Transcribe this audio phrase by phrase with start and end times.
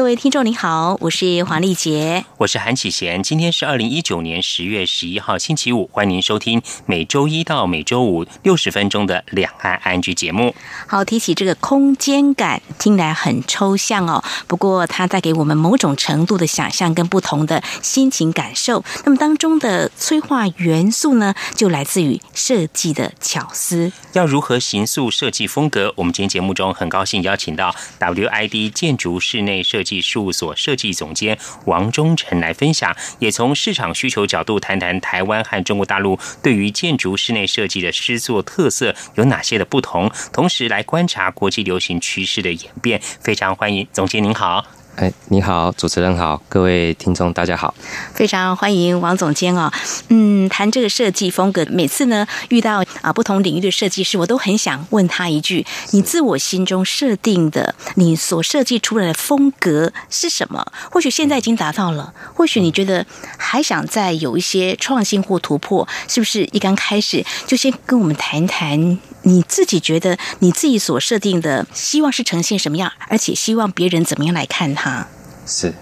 [0.00, 3.22] 各位听众您好，我是黄丽杰，我是韩启贤。
[3.22, 10.54] 今天是二零一九年十月十一号星期五，欢迎您收听每周一到每周五六十分钟的两岸安居节目。
[10.86, 14.24] 好，提起这个空间感，听来很抽象哦。
[14.46, 18.82] 不过它带给我们某种程度的想象跟不同的心情感受。
[19.04, 23.92] 那么当中的催化元素呢，就来自于设计的巧思。
[24.14, 25.92] 要如何形塑设计风格？
[25.98, 29.89] 我们今天节目中很高兴邀请到 WID 建筑室内设计。
[29.98, 43.00] 事务所设计总监王忠成来分享，也从市场需求角度谈谈台湾和中国大陆对于建筑室内设计的施作特色有哪些的不同，同时来观察国际流行趋势的演变。
[43.22, 44.79] 非常欢迎总监您好。
[45.00, 47.74] 哎，你好，主持人好，各位听众大家好，
[48.12, 49.72] 非常欢迎王总监哦。
[50.08, 60.70] 嗯，谈这个设计风格，每次呢遇到啊不同领域的设计师，我都很想问他一句：你自我心中设定的，你所设计出来的风格是什么？
[60.90, 63.06] 或许现在已经达到了，或许你觉得
[63.38, 66.46] 还想再有一些创新或突破，是不是？
[66.52, 68.98] 一刚开始就先跟我们谈谈。
[69.22, 75.06] 你自己觉得你自己所设定的希望是呈现什么样，而且希望别人怎么样来看它？
[75.46, 75.72] 是。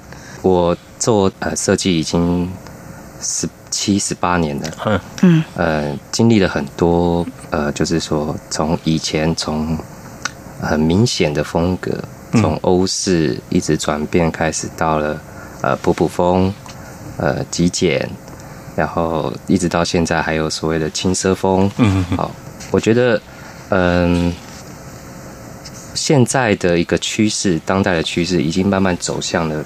[0.41, 2.49] 我做呃设计已经
[3.21, 5.01] 十七十八年了，嗯。
[5.23, 9.77] 嗯呃经历了很多呃，就是说从以前从
[10.61, 11.91] 很明显的风格，
[12.33, 15.21] 从欧式一直转变，开始到了
[15.61, 16.55] 呃普普风，
[17.17, 18.09] 呃极简，
[18.77, 22.05] 然后一直到现在还有所谓的轻奢风，嗯。
[22.17, 22.31] 好。
[22.71, 23.21] 我觉得，
[23.71, 24.33] 嗯，
[25.95, 29.65] 现在的一个趋势，当代的趋势，已经慢慢走向了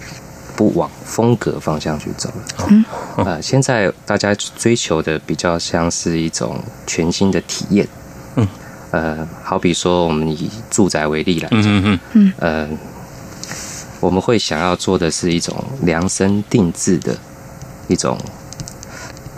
[0.55, 2.67] 不往风格方向去走了。
[2.69, 2.85] 嗯，
[3.17, 7.89] 呃，现在大家追求的比较像是一种全新的体验。
[8.37, 8.47] 嗯，
[8.93, 12.69] 呃，好比说，我们以住宅为例来讲，嗯嗯嗯，呃，
[13.99, 17.17] 我们会想要做的是一种量身定制的
[17.89, 18.17] 一种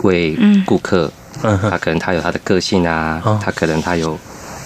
[0.03, 1.11] 为顾客。
[1.69, 4.17] 他可能他有他的个性啊，他可能他有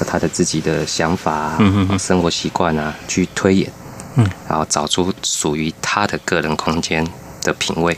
[0.08, 1.60] 他的自己的想法、啊
[1.98, 3.72] 生活习惯啊，去推演，
[4.16, 7.06] 嗯，然后找出属于他的个人空间
[7.44, 7.94] 的品味，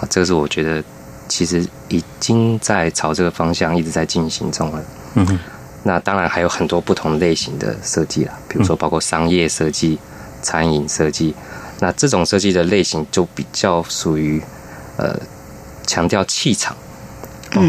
[0.00, 0.82] 啊，这个是我觉得
[1.28, 4.84] 其实已经在朝这个方向一直在进行中了。
[5.14, 5.38] 嗯，
[5.82, 9.98] 那当然还有很多不同类型的设计啦，比如说包括商业设计、
[10.42, 11.34] 餐饮设计，
[11.80, 14.42] 那这种设计的类型就比较属于
[14.96, 15.18] 呃
[15.86, 16.74] 强调气场。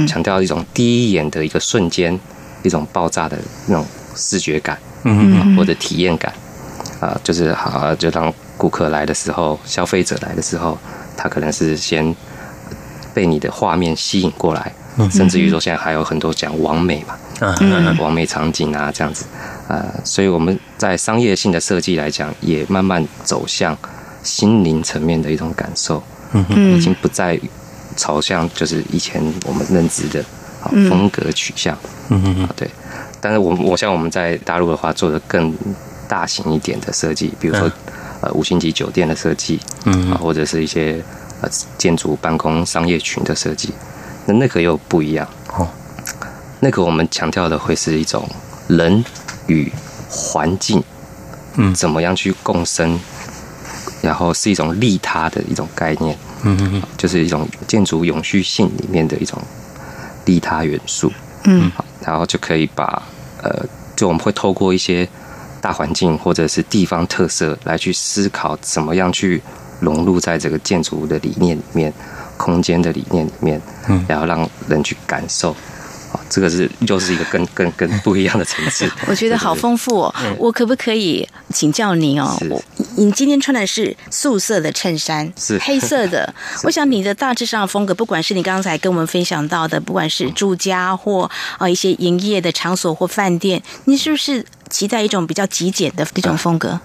[0.08, 2.20] 强调一种第一眼的一个瞬间，
[2.64, 3.38] 一种爆炸的
[3.68, 6.34] 那种视觉感，嗯，或者体验感，
[7.00, 10.78] 啊，就是好，就当顾客来的时候，消费者来的时候，
[11.16, 12.16] 他可能是先
[13.14, 14.74] 被你的画面吸引过来，
[15.12, 17.16] 甚至于说现在还有很多讲完美嘛，
[17.62, 19.26] 嗯，完美场景啊这样子，
[19.68, 23.78] 啊，所以我们在商业性的设计来讲，也慢慢走向
[24.24, 26.02] 心灵层面的一种感受，
[26.34, 27.40] 嗯，已经不再。
[27.98, 30.22] 朝向就是以前我们认知的
[30.62, 31.78] 啊风格取向，
[32.10, 32.70] 嗯嗯嗯，对。
[33.20, 35.54] 但是我我像我们在大陆的话，做的更
[36.08, 37.70] 大型一点的设计，比如说
[38.22, 41.04] 呃五星级酒店的设计，嗯啊，或者是一些
[41.42, 43.74] 呃建筑、办公、商业群的设计，
[44.28, 45.68] 那那个又不一样哦。
[46.60, 48.30] 那个我们强调的会是一种
[48.68, 49.04] 人
[49.48, 49.72] 与
[50.08, 50.84] 环境，
[51.56, 53.00] 嗯，怎么样去共生，
[54.02, 56.18] 然后是一种利他的一种概念。
[56.44, 59.42] 嗯嗯就是一种建筑永续性里面的一种
[60.26, 61.12] 利他元素，
[61.46, 63.02] 嗯，好，然后就可以把
[63.42, 63.66] 呃，
[63.96, 65.08] 就我们会透过一些
[65.62, 69.42] 大环境或者是地方特色来去思考，怎么样去
[69.80, 71.94] 融入在这个建筑的理念里面、
[72.36, 75.56] 空间的理念里面，嗯，然后让人去感受。
[76.30, 80.16] 这个是又是一个更更更不一样的层次， 我觉得好丰富哦。
[80.38, 82.38] 我可不可以请教您哦？
[82.98, 86.34] 你今天穿的是素色的衬衫，是黑色的。
[86.64, 96.80] 我想你的大致上的风格，不管是你刚才跟我们分享到的，不管是住家或啊一些营业的场所或饭店，你是不是期待一种比较极简的这种风格？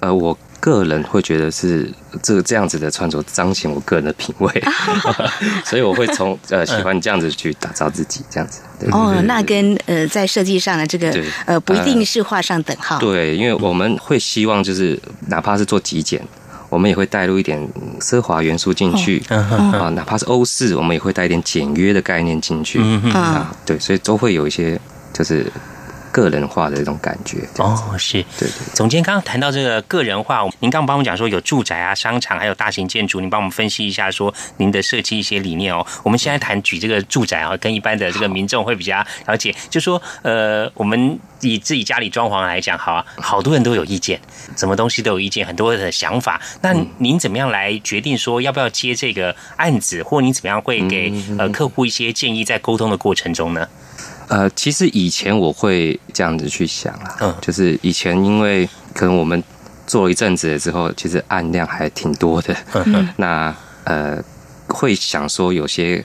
[0.00, 0.38] 呃，我。
[0.60, 1.88] 个人会觉得是
[2.22, 4.64] 这个这样子的穿着彰显我个人的品味，
[5.64, 8.60] 所以我会从 呃喜欢这样子去打造自己这样子。
[8.90, 11.14] 哦，那跟呃在设计上的这个
[11.44, 12.98] 呃不一定是画上等号。
[12.98, 14.98] 对，因为我们会希望就是
[15.28, 16.20] 哪怕是做极简，
[16.68, 17.66] 我们也会带入一点
[18.00, 22.80] 奢华元素进去啊，哪怕是欧式，我们也会带一点简约的概念进去
[23.12, 23.54] 啊。
[23.64, 24.80] 对，所以都会有一些
[25.12, 25.46] 就是。
[26.16, 27.46] 个人化的一种感觉。
[27.58, 28.74] 哦，是对对。
[28.74, 35.86] 总监刚刚谈到这个个人化，您刚刚帮我们讲说有住宅啊、商场，还有大型建筑，您帮我们分析一下说您的设计一些理念哦。
[36.02, 44.18] 我们现在谈举这个住宅啊， 跟一般的这个民众会比较了解，就说呃，我们以自己家里装潢来讲，好啊，好多人都有意见，
[44.56, 46.40] 什么东西都有意见，很多的想法。
[46.62, 53.68] 那您怎么样来决定说要不要接这个案子，或您怎么样会给呃客户一些建议，在沟通的过程中呢？
[54.28, 59.42] 呃，其实以前我会这样子去想啊，嗯，就是以前因为可能我们
[59.86, 64.18] 做了一阵子之后，其实案量还挺多的，嗯 那呃
[64.68, 66.04] 会想说有些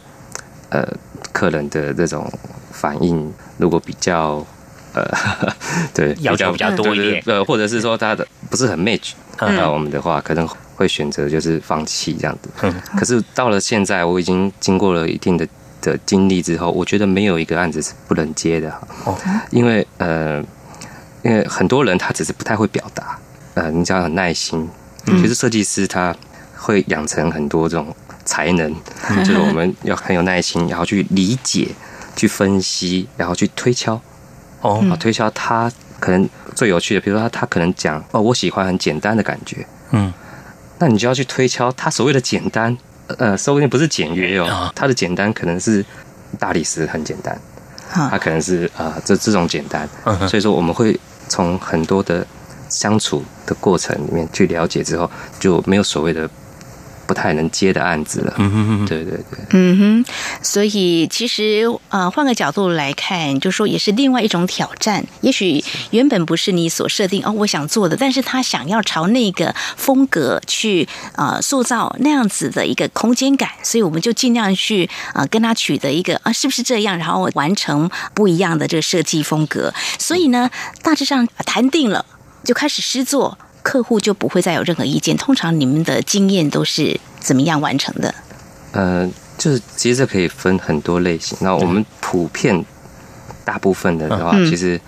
[0.69, 0.87] 呃
[1.31, 2.31] 客人的这种
[2.71, 4.45] 反应，如果比较
[4.93, 5.03] 呃
[5.93, 15.47] 对要求比较多一点，呃，或者是说他的不是很 match，那我们的话可能会选择就是放弃这样子，嗯，可是到了现在，我已经经过了一定的。
[15.81, 18.71] 的经历之后，我觉得没有一个案子是不能接的
[19.49, 20.37] 因为呃，
[21.23, 23.17] 因为很多人他只是不太会表达，
[23.55, 24.69] 呃，你只要有耐心。
[25.05, 26.15] 其实设计师他
[26.55, 27.93] 会养成很多这种
[28.23, 28.73] 才能，
[29.25, 31.69] 就是我们要很有耐心，然后去理解、
[32.15, 33.99] 去分析，然后去推敲。
[34.61, 39.65] 哦，推敲他可能最有趣的，比如说他他可能讲哦，我喜欢很简单的感觉。
[39.89, 40.13] 嗯，
[40.77, 42.77] 那你就要去推敲他所谓的简单。
[43.17, 45.83] 呃，说不定不是简约哦，它的简单可能是
[46.39, 47.37] 大理石很简单，
[47.91, 49.87] 它可能是啊这这种简单，
[50.27, 52.25] 所以说我们会从很多的
[52.69, 55.09] 相处的过程里面去了解之后，
[55.39, 56.29] 就没有所谓的。
[57.07, 60.05] 不太能接的案子了，嗯哼哼，对对对，嗯哼，
[60.41, 65.03] 所以其实呃，换个角度来看，就说也是另外一种挑战。
[65.21, 79.73] 也许原本不是你所设定哦，我想做的，但是他想要朝那个风格去呃塑造那样子的一个空间感，所以我们就尽量去呃跟他取得一个啊，是不是这样，然后完成不一样的这个设计风格。
[79.99, 80.49] 所以呢，
[80.81, 82.05] 大致上谈定了，
[82.43, 83.37] 就开始施作。
[83.63, 85.15] 客户就不会再有任何意见。
[85.17, 88.13] 通常你们的经验都是怎么样完成的？
[88.73, 91.37] 呃，就是其实这可以分很多类型。
[91.41, 92.63] 那我们普遍
[93.43, 94.79] 大部分的的话，其实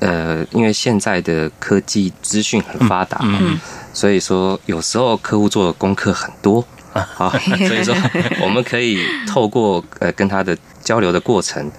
[0.00, 3.58] 呃，因为现在的科技资讯很发达，嗯，
[3.92, 7.30] 所以说有时候客户做的功课很多 啊，
[7.66, 7.94] 所以说
[8.42, 11.70] 我们可以透过呃跟他的交流的过程，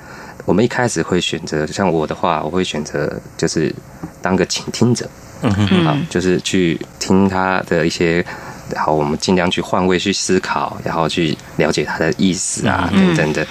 [0.45, 3.73] 我们一开始会选择，像我的话，我会选择就是
[4.21, 5.09] 当个倾听者。
[5.41, 5.51] 嗯
[5.83, 8.25] 好，就是去听他的一些，
[8.69, 13.45] 然后我们尽量去换位去思考，然后去了解他的意思啊等等的，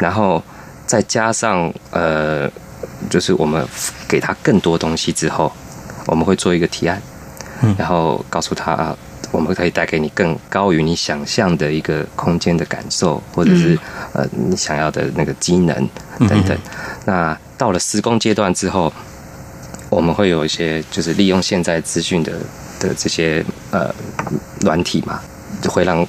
[0.00, 0.42] 然后
[0.86, 2.50] 再加上呃，
[3.10, 3.64] 就是我们
[4.08, 5.52] 给他更多东西之后，
[6.06, 7.00] 我们会做一个提案，
[7.78, 8.96] 然后告诉他，
[9.32, 13.78] 我们可以带给你更高于你想象的一个空间的感受，或者是
[14.12, 15.88] 呃你想要的那个机能
[16.28, 16.56] 等等。
[17.04, 18.92] 那到了施工阶段之后。
[19.88, 22.32] 我们会有一些，就是利用现在资讯的
[22.80, 23.94] 的这些呃
[24.62, 25.20] 软体嘛，
[25.62, 26.04] 就会让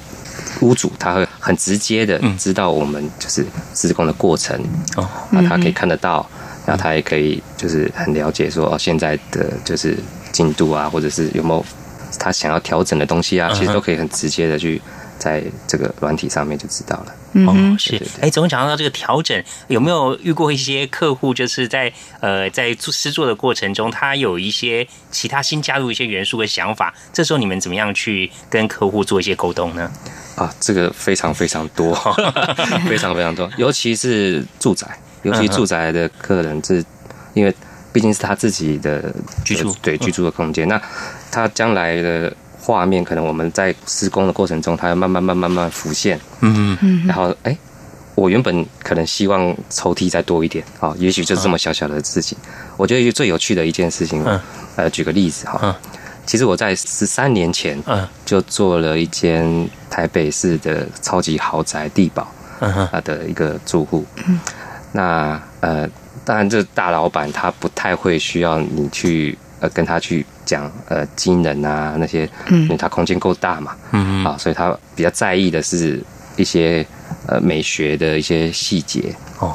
[0.60, 4.60] 屋主他会很直接的知道我们就是施工的过程
[4.96, 6.28] 哦，那他可以看得到，
[6.66, 9.96] 然后他也可以就是很了解说哦现在的就是
[10.32, 11.64] 进度啊，或者是有没有
[12.18, 14.80] 他想要调整的东西啊，其实都可以很直接的去。
[15.18, 17.12] 在这个软体上面就知道了。
[17.32, 18.00] 嗯，是。
[18.20, 26.94] 哎，总讲到这个调整，有没有遇过一些客户，就是在呃在做施作的过程中，他有一些其他新加入一些元素的想法？
[27.12, 29.90] 这时候你们怎么样去跟客户做一些沟通呢？
[30.36, 31.92] 啊，这个非常非常多，
[32.88, 34.86] 非常非常多，尤其是住宅，
[35.24, 36.84] 尤其住宅的客人，是
[37.34, 37.52] 因为
[37.92, 39.12] 毕竟是他自己的
[39.44, 40.80] 居住，对居住的空间，那
[41.30, 42.32] 他将来的。
[42.60, 46.20] 画面可能我们在施工的过程中，它要慢慢、慢、慢慢浮现。
[46.40, 47.06] 嗯嗯。
[47.06, 47.56] 然后，哎，
[48.14, 52.36] 我原本可能希望抽屉再多一点啊，也许就是这么小小的事情。
[52.76, 54.22] 我觉得最有趣的一件事情，
[54.76, 55.58] 呃，举个例子哈。
[55.62, 55.74] 嗯。
[56.26, 62.26] 其实我在十三年前，嗯，就做了一间台北市的超级豪宅地堡，
[62.58, 64.04] 嗯啊的一个住户。
[64.26, 64.38] 嗯。
[64.92, 65.88] 那呃，
[66.24, 69.38] 当然，这大老板他不太会需要你去。
[69.60, 76.00] 呃，跟他去讲呃机能啊那些，因为他空间够大嘛，嗯啊，所以他比较在意的是
[76.36, 76.86] 一些
[77.26, 79.52] 呃美学的一些细节哦。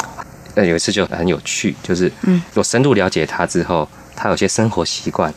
[0.55, 5.33] 那有一次就很有趣，就是嗯，我深入了解他之后，他有些生活习惯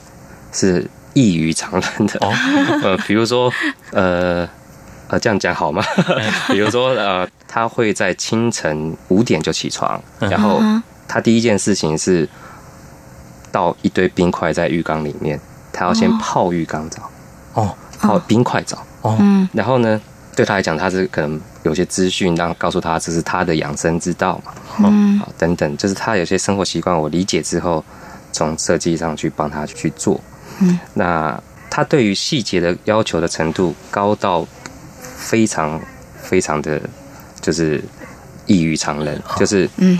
[0.52, 2.32] 是异于常人的哦。
[2.82, 3.52] 呃，比如说
[3.92, 4.48] 呃
[5.08, 5.82] 呃这样讲好吗？
[6.50, 10.60] 比如说呃，他会在清晨五点就起床，然后
[11.06, 12.28] 他第一件事情是。
[13.52, 15.40] 倒一堆冰块在浴缸里面，
[15.72, 17.10] 他要先泡浴缸澡，
[17.54, 19.18] 哦，泡冰块澡，哦，
[19.52, 20.00] 然后呢，
[20.34, 24.52] 对他来讲，他是可能有些资讯，让告诉他这是他的养生之道嘛，
[24.84, 27.84] 嗯，好等等，就是他有些生活习惯，我理解之后，
[28.32, 30.20] 从设计上去帮他去做，
[30.60, 34.46] 嗯，那他对于细节的要求的程度高到
[35.00, 35.80] 非常
[36.16, 36.80] 非常的，
[37.40, 37.82] 就是
[38.46, 39.98] 异于常人，就是嗯，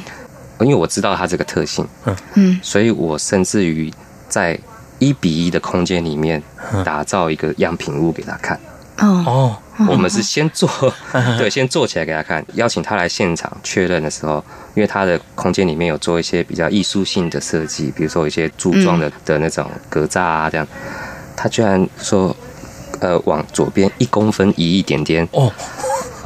[0.60, 2.16] 因为我知道他这个特性，嗯。
[2.34, 3.92] 嗯，所以我甚至于
[4.28, 4.58] 在
[4.98, 6.42] 一比一的空间里面
[6.84, 8.58] 打造一个样品屋给他看，
[8.98, 9.56] 哦。
[9.90, 10.66] 我们是先做，
[11.36, 14.42] 对，先做起来给他看，邀请他来现场确认的时候，
[14.74, 20.66] 因为他的空间里面有做一些比较艺术性的设计，比如说一些柱状的的那种格栅啊，这样，
[21.36, 22.34] 他居然说，
[23.00, 25.28] 呃，往左边一公分移一点点。
[25.32, 25.52] 哦，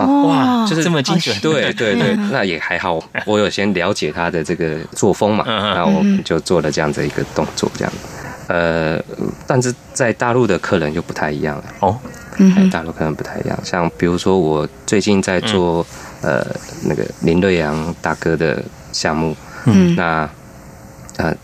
[0.07, 7.93] 哇，就是这么精准，对对对，那也还好，我有先了解他的这个作风嘛，然后我们就做了这样子一个动作，这样，
[8.49, 9.03] 呃，
[9.47, 11.65] 但是在大陆的客人就不太一样了。
[11.81, 11.99] 哦。
[12.43, 13.59] 嗯，大陆可能不太一样。
[13.63, 15.85] 像比如说，我最近在做
[16.23, 16.47] 呃
[16.85, 20.27] 那个林瑞阳大哥的项目，嗯，那
[21.19, 21.37] 呃，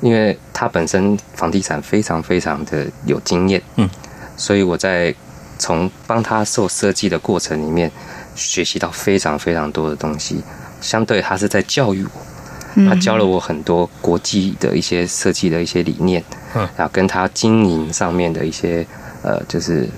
[0.00, 3.88] 因为他本身房地产非常非常的有经验，嗯，
[4.36, 5.14] 所以我在
[5.62, 7.88] 从帮他做设计的过程里面
[8.34, 10.42] 学习到非常非常多的东西。
[10.80, 18.84] 相对他是在教育我，他教了我很多国际的一些设计的一些理念，嗯，然后跟他经营上面的一些
[19.22, 19.88] 呃就是。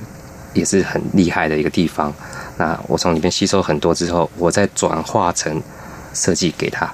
[0.54, 2.14] 也是很厉害的一个地方。
[2.58, 5.60] 那我从里面吸收很多之后，我再转化成
[6.12, 6.88] 设计给他。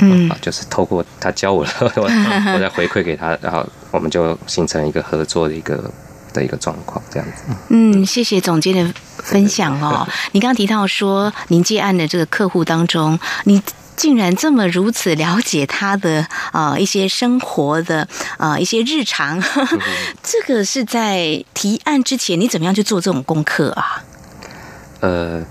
[0.00, 1.62] 嗯，啊，就是透过他教我，
[1.96, 2.02] 我
[2.54, 5.92] 我再回馈给他，然后我们就形成一个合作的一个
[6.40, 7.42] 的一个状况，这样子。
[7.70, 10.06] 嗯，谢谢总监的分享哦。
[10.32, 13.62] 你刚刚提到说，您接案的这个客户当中，你。
[13.96, 19.42] 竟然这么如此了解他的啊一些生活的啊一些日常，
[20.22, 24.04] 这个是在提案之前你怎么样去做这种功课啊？
[25.00, 25.42] 呃，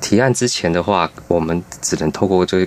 [0.00, 2.66] 提案之前的话，我们只能透过这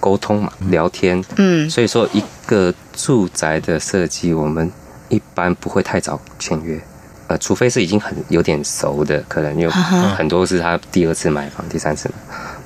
[0.00, 1.22] 沟通嘛，聊天。
[1.36, 4.72] 嗯，所以说一个住宅的设计，我们
[5.08, 6.80] 一般不会太早签约，
[7.28, 12.10] 呃，除非是已经很有点熟的，可能有很多是他第二次买房，第三次。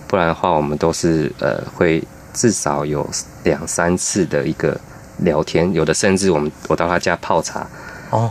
[0.06, 3.08] 不然的话，我们都是呃会至少有
[3.44, 4.78] 两三次的一个
[5.18, 7.66] 聊天，有的甚至我们我到他家泡茶
[8.10, 8.30] 哦，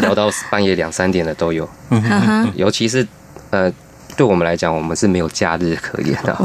[0.00, 1.68] 聊到半夜两三点的都有。
[1.90, 3.06] 嗯尤其是
[3.50, 3.72] 呃
[4.16, 6.36] 对我们来讲，我们是没有假日可言的，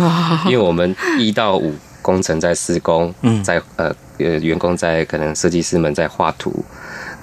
[0.46, 3.94] 因为我们一到五工程在施工，在呃
[4.24, 6.64] 呃员工在可能设计师们在画图，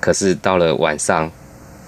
[0.01, 1.31] 可是到了晚上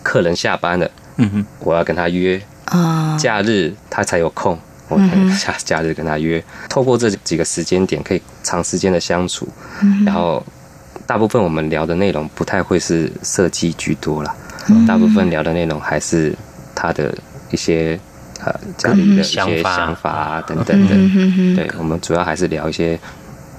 [0.03, 4.59] 客人下班了，嗯哼，我要跟他约啊，假日他才有空。
[4.89, 4.99] 我
[5.41, 9.47] 假 假日跟他约，透过这几个时间点可以长时间的相处，
[10.05, 10.45] 然后
[11.07, 14.35] 大部分我们聊的内容不太会是设计居多了，
[14.89, 16.35] 大部分聊的内容还是
[16.75, 17.17] 他的
[17.53, 17.97] 一些
[18.45, 20.11] 呃家里的一些想法。
[20.11, 20.97] 啊等等的，
[21.55, 22.99] 对我们主要还是聊一些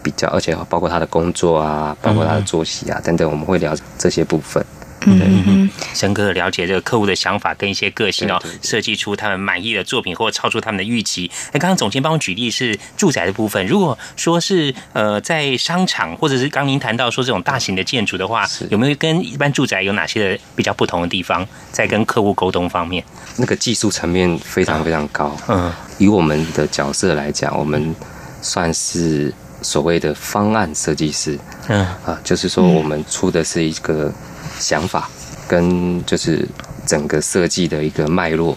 [0.03, 4.63] 比较，而且包括他的工作啊，包括他的作息啊等等，我们会聊这些部分。
[5.08, 11.31] 嗯嗯，深刻的了解这个客户的想法跟一些个性哦，设计出他们满意的作品或超出他们的预期。
[11.48, 21.48] 哎，刚刚总监帮我举例是住宅的部分，如果说是呃在商场或者是刚您谈到说这种大型的建筑的话，有没有跟一般住宅有哪些的比较不同的地方？
[21.72, 23.03] 在跟客户沟通方面，
[23.38, 25.36] 那个技术层面非常非常高。
[25.48, 27.96] 嗯，以我们的角色来讲，我们
[28.43, 31.38] 算是所谓的方案设计师。
[31.68, 34.12] 嗯啊，就是说我们出的是一个。
[34.60, 35.10] 想法
[35.48, 36.48] 跟就是
[36.86, 38.56] 整个设计的一个脉络，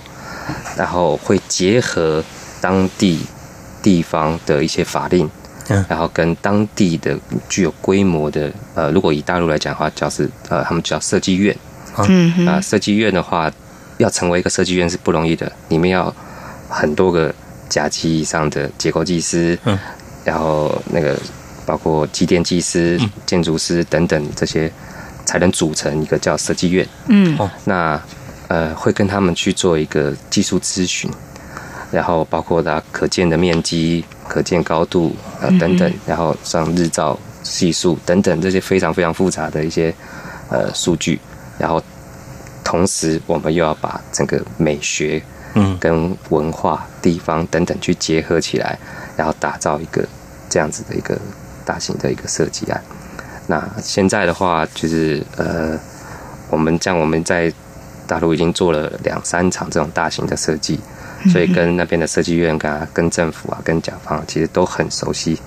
[0.77, 2.23] 然后会结合
[2.61, 3.21] 当地
[3.83, 5.31] 地方的一些法令，
[5.69, 7.19] 嗯，然后跟当地的
[7.49, 11.57] 具有规模的呃，如果以大陆来讲的话，叫是呃，他们叫设计院，
[11.97, 13.51] 嗯啊，设计院的话，
[13.97, 16.15] 要成为一个设计院是不容易的，里面要
[16.69, 17.35] 很多个
[17.71, 19.79] 甲级以上的结构技师，嗯，
[20.25, 21.19] 然后那个
[21.65, 24.73] 包括机电技师、建筑师等等这些。
[25.27, 26.87] 才能组成一个叫设计院。
[27.07, 27.99] 嗯，那
[28.49, 31.11] 呃会跟他们去做一个技术咨询，
[31.91, 39.93] 然后包括它可见的面积、可见高度呃等等，然后像日照系数等等这些非常非常复杂的一些
[40.51, 41.19] 呃数据，
[41.59, 41.83] 然后
[42.63, 45.21] 同时我们又要把整个美学
[45.55, 48.79] 嗯跟文化、地方等等去结合起来，
[49.17, 50.05] 然后打造一个
[50.49, 51.19] 这样子的一个
[51.65, 52.83] 大型的一个设计案。
[53.47, 55.79] 那现在的话，就是呃，
[56.51, 57.53] 我们像我们在
[58.07, 60.81] 大陆已经做了两三场这种大型的设计，
[61.31, 65.39] 所以跟那边的设计院、跟跟政府啊、跟甲方其实都很熟悉，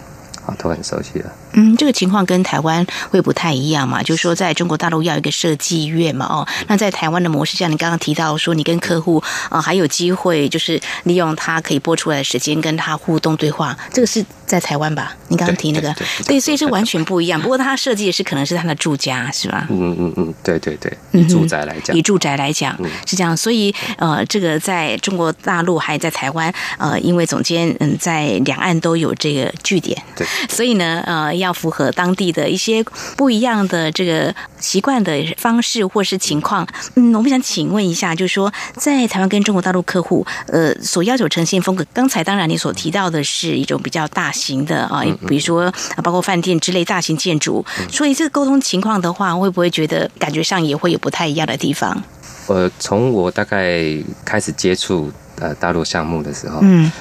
[0.45, 1.31] 啊，都很熟悉了。
[1.53, 4.03] 嗯，这个情况跟台湾会不太一样嘛？
[4.03, 15.15] 就是说，在中国大陆要一个设计院嘛，哦，那在台湾的模式，像你刚刚提到说，你跟客户啊还有机会，就是利用他可以播出来的时间跟他互动对话，这个是在台湾吧？
[15.29, 15.93] 你刚刚提那个，
[16.25, 17.41] 对，所以是完全不一样。
[17.41, 19.67] 不过他设计的是可能是他的住家，是吧？
[19.69, 23.35] 嗯嗯嗯，对对对，以住宅来讲，以住宅来讲是这样。
[23.35, 32.27] 所以呃，这个在中国大陆还在台湾，呃，因为总监嗯在两岸都有这个据点，对，所以呢，呃，要符合当地。
[32.37, 32.83] 的一些
[33.15, 45.73] 不一样的这个习惯的方式或是情况，嗯，我们想请问一下，就是说，在台湾跟中国大陆客户，呃，所要求呈现风格，刚才当然你所提到的是一种比较大型的啊，比如说
[46.03, 52.03] 包括饭店之类大型建筑，所以这个沟通情况的话，会不会觉得感觉上也会有不太一样的地方？
[52.47, 53.81] 呃，从我大概
[54.25, 56.91] 开始接触呃大陆项目的时候，嗯，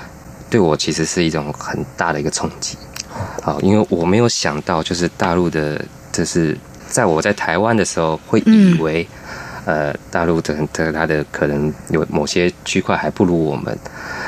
[0.48, 2.76] 对我其实是一种很大的一个冲击。
[3.42, 5.80] 好，因为我没有想到，就是大陆的，
[6.10, 6.56] 就是
[6.88, 9.06] 在我在台湾的时候，会以为，
[9.64, 13.78] 呃，大陆的的他的可能有某些区块还不如我们，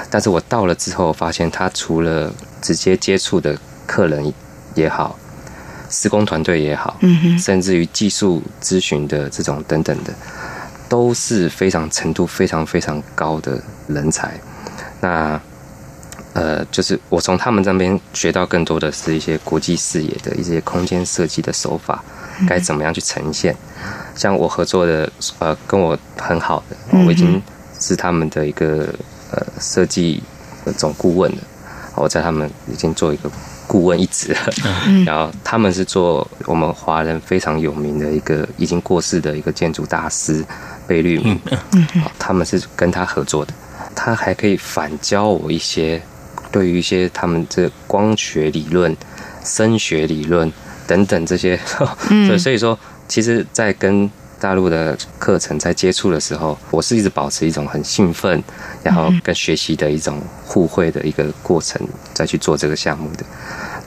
[0.08, 4.32] 但是我到了之后，发现他除了直接接触的客人
[4.74, 5.18] 也好，
[5.90, 10.12] 施工团队也好，嗯甚至于技术咨询的这种等等的，
[10.88, 14.38] 都是非常程度非常非常高的人才，
[15.00, 15.40] 那。
[16.38, 22.00] 呃，就是我从他们这边学到更多的是一些国际视野的一些空间设计的手法，
[22.46, 23.56] 该怎么样去呈现。
[24.14, 27.42] 像我合作的呃，跟我很好的，我已经
[27.80, 28.94] 是他们的一个
[29.32, 30.22] 呃设计
[30.76, 31.38] 总顾问了。
[31.96, 33.28] 我在他们已经做一个
[33.66, 34.38] 顾问一职了。
[35.04, 40.44] 然后他们是做我们华人非常有名的一个已经过世的一个建筑大师
[40.86, 41.40] 贝律铭。
[42.16, 43.52] 他们是跟他合作的，
[43.96, 46.00] 他还可以反教我一些。
[46.50, 48.96] 对于一些他们这光学理论、
[49.44, 50.50] 声学理论
[50.86, 51.58] 等等这些，
[52.26, 58.42] 所 所以说，其实，在跟大陆的课程在接触的时候，我是一直保持一种很兴奋，
[58.82, 63.24] 然后跟学习的一种互惠的一个过程，再去做这个项目的。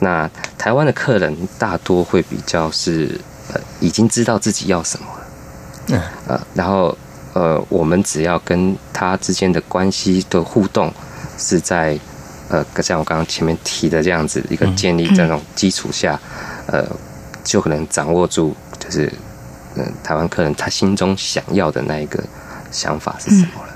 [0.00, 3.18] 那台湾的客人大多会比较是
[3.52, 5.26] 呃，已经知道自己要什么了，
[5.88, 6.96] 嗯，呃，然后
[7.32, 10.92] 呃，我们只要跟他之间的关系的互动
[11.36, 11.98] 是在。
[12.52, 16.20] 呃，像我刚刚前面提的这样子一个建立这种基础下，
[16.66, 16.86] 呃，
[17.42, 19.10] 就可能掌握住，就是
[19.74, 22.22] 嗯，台湾客人他心中想要的那一个
[22.70, 23.74] 想法是什么了。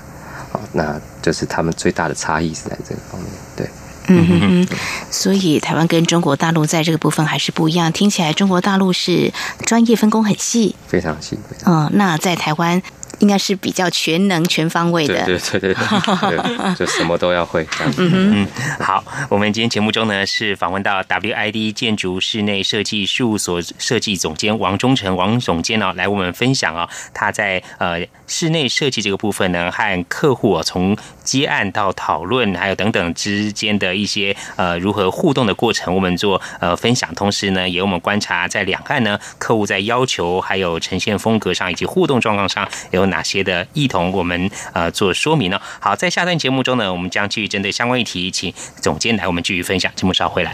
[0.51, 3.29] 好，那就是他们最大的差异是在这个方面。
[3.55, 3.67] 对，
[4.09, 4.67] 嗯嗯嗯。
[5.09, 7.91] 所以台湾跟中国大陆在这个部分还是不一样。
[7.91, 9.33] 听起来中国大陆是
[9.65, 11.35] 专业分工很细，非常细。
[11.65, 12.79] 嗯，那在台湾。
[13.19, 17.67] 应该是比较全能、全方位的，对对对对， 就什么都要会。
[17.97, 18.47] 嗯嗯，
[18.79, 30.95] 好，我们今天节目中呢是访问到 WID 建筑室内设计事务所设计总监王忠成王总监哦，来我们分享啊，他在呃室内设计这个部分呢，和客户从
[31.27, 43.07] 接案到讨论，还有等等之间的一些呃如何互动的过程，我们做呃分享，同时呢，也我们观察在两岸呢，客户在要求还有呈现风格上以及互动状况上有。
[43.07, 45.57] 哪些的异同，我们呃做说明呢？
[45.79, 49.89] 好，在下段节目中呢，我们将继续针对相关议题，请总监来我们继续分享。
[49.95, 50.53] 节目稍回来。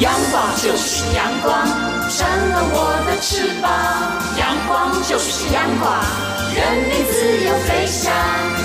[0.00, 1.64] 阳光就是阳光，
[2.10, 3.70] 扇了我的翅膀。
[4.36, 6.02] 阳光就是阳光，
[6.52, 8.53] 任你自由飞翔。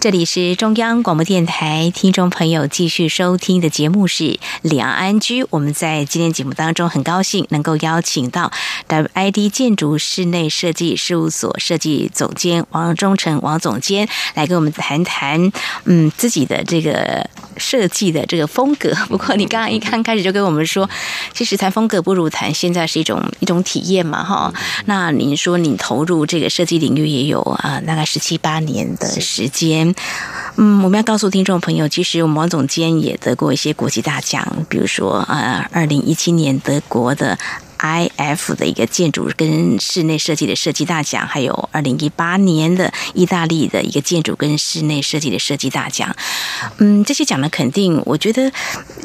[0.00, 5.44] 这里是中央广播电台，听众朋友继续收听的节目是两安居。
[5.50, 8.52] 我们在今天节目当中很高兴能够邀请到
[8.88, 15.50] WID 建筑室内设计事务所设计总监王忠成王总监来跟我们谈谈，
[15.84, 18.94] 嗯，自己的这个设计的这个风格。
[19.10, 20.88] 不过你刚刚一刚开始就跟我们说，
[21.34, 24.54] 其实谈风格不如谈现在是一种一种体验嘛，哈。
[24.84, 29.88] 那您说你投入这个设计领域也有啊，大概十七八年的时间。
[30.56, 37.38] 嗯，我们要告诉听众朋友，其实我们王总监也得过一些国际大奖，比如说呃，二零一七年德国的。
[37.78, 46.14] I F 的一个建筑跟室内设计的设计大奖，还有二零一八年的意大利的一个建筑跟室内设计的设计大奖。
[46.78, 48.52] 嗯，这些奖呢，肯定我觉得，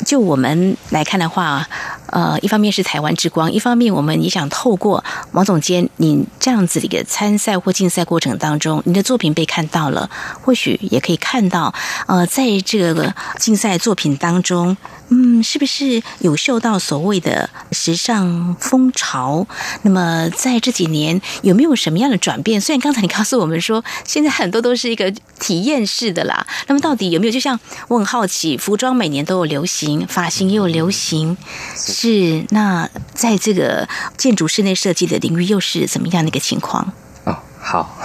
[0.05, 1.67] 就我们来看的话，
[2.07, 10.09] 呃，一方面是台湾之光，一方面我们也想透过王总监你这样子的一个参赛或竞赛过程当中，你的作品被看到了，
[10.41, 11.73] 或许也可以看到，
[12.07, 14.75] 呃，在这个竞赛作品当中。
[15.09, 19.45] 嗯，是不是有受到所谓的时尚风潮？
[19.83, 22.59] 那么在这几年有没有什么样的转变？
[22.59, 26.47] 虽然刚才你告诉我们说，现在很多都是一个体验式的啦。
[26.67, 27.31] 那么到底有没有？
[27.31, 31.37] 就像我很好奇，服装每年都有流行，发型也有流行，
[31.75, 33.87] 是那在这个
[34.17, 36.91] 建筑室内设计的领域又是怎么样的一个情况？
[37.25, 37.95] 哦，好，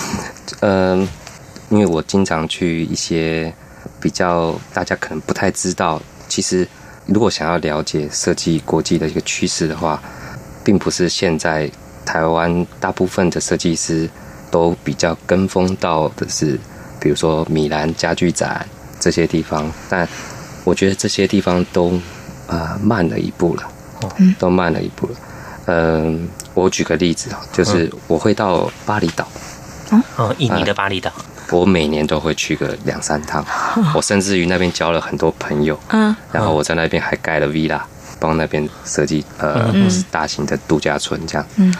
[0.60, 1.06] 嗯，
[1.68, 3.52] 因为我经常去一些
[4.00, 6.00] 比较大家可能不太知道。
[6.28, 6.66] 其实，
[7.06, 10.02] 如果想要了解设计国际的一个趋势的话，
[10.64, 11.70] 并不是现在
[12.04, 14.08] 台湾大部分的设计师
[14.50, 16.58] 都比较跟风到的是，
[16.98, 18.66] 比如说米兰家具展
[18.98, 19.70] 这些地方。
[19.88, 20.08] 但
[20.64, 22.00] 我觉得这些地方都
[22.46, 23.62] 啊慢了一步了，
[24.38, 25.12] 都慢了一步了。
[25.66, 29.28] 嗯，我举个例子啊，就是我会到巴厘岛，
[30.16, 31.12] 哦，印尼的巴厘岛。
[31.54, 33.44] 我每年都会去个两三趟，
[33.94, 37.80] 我甚至于那边交了很多朋友，嗯，然后我在那边还盖了 villa，
[38.18, 39.72] 帮那边设计呃
[40.10, 41.46] 大型的度假村这样。
[41.56, 41.72] 嗯，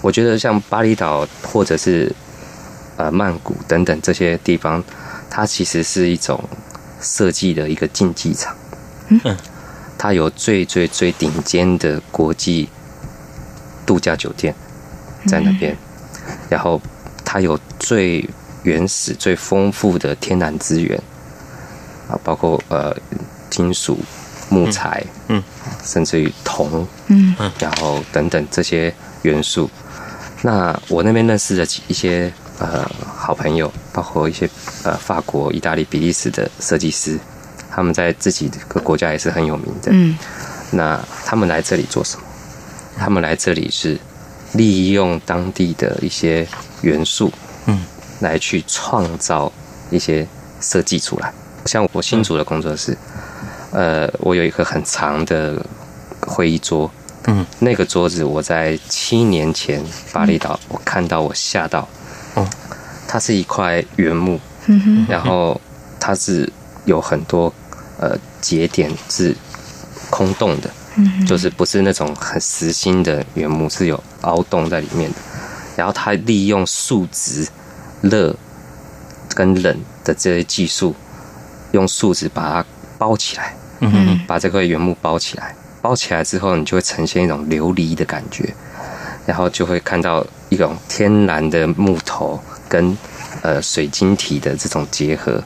[0.00, 2.14] 我觉得像巴厘岛或者是
[2.96, 4.82] 呃曼谷等等这些地方，
[5.28, 6.42] 它其实是一种
[7.00, 8.54] 设计的一个竞技场。
[9.08, 9.36] 嗯，
[9.98, 12.68] 它有最最最顶尖的国际
[13.84, 14.54] 度假酒店
[15.26, 15.76] 在那边，
[16.48, 16.80] 然后
[17.24, 18.24] 它有最
[18.62, 21.00] 原始最丰富的天然资源
[22.08, 22.94] 啊，包括呃
[23.48, 23.98] 金属、
[24.48, 25.42] 木材，嗯，
[25.84, 28.92] 甚至于铜，嗯，然后等等这些
[29.22, 29.70] 元素。
[30.42, 34.48] 那我那边认识的一些呃好朋友，包括一些
[34.84, 37.18] 呃法国、意大利、比利时的设计师，
[37.70, 39.90] 他们在自己的国家也是很有名的。
[39.92, 40.16] 嗯，
[40.70, 42.24] 那他们来这里做什么？
[42.98, 43.98] 他们来这里是
[44.52, 46.46] 利用当地的一些
[46.82, 47.32] 元素，
[47.66, 47.84] 嗯。
[48.20, 49.50] 来去创造
[49.90, 50.26] 一些
[50.60, 51.32] 设计出来，
[51.66, 52.96] 像我新组的工作室，
[53.72, 55.64] 呃，我有一个很长的
[56.20, 56.90] 会议桌，
[57.24, 61.88] 嗯，那个桌子我在七年前巴厘岛我看到我吓到，
[62.34, 62.46] 哦，
[63.08, 64.38] 它是一块原木，
[65.08, 65.58] 然后
[65.98, 66.50] 它是
[66.84, 67.52] 有很多
[67.98, 69.34] 呃节点是
[70.10, 75.16] 空洞的，嗯，就是不是那种很实心的原木，是有凹洞在里面的，
[75.74, 77.48] 然后它利用树脂。
[78.02, 78.34] 热
[79.34, 80.94] 跟冷的这些技术，
[81.72, 82.66] 用树脂把它
[82.98, 88.54] 包起来，嗯把这块原木包起来，包起来之后，你就会呈现一种琉璃的感觉，
[89.26, 92.96] 然后就会看到一种天然的木头跟
[93.42, 95.42] 呃水晶体的这种结合。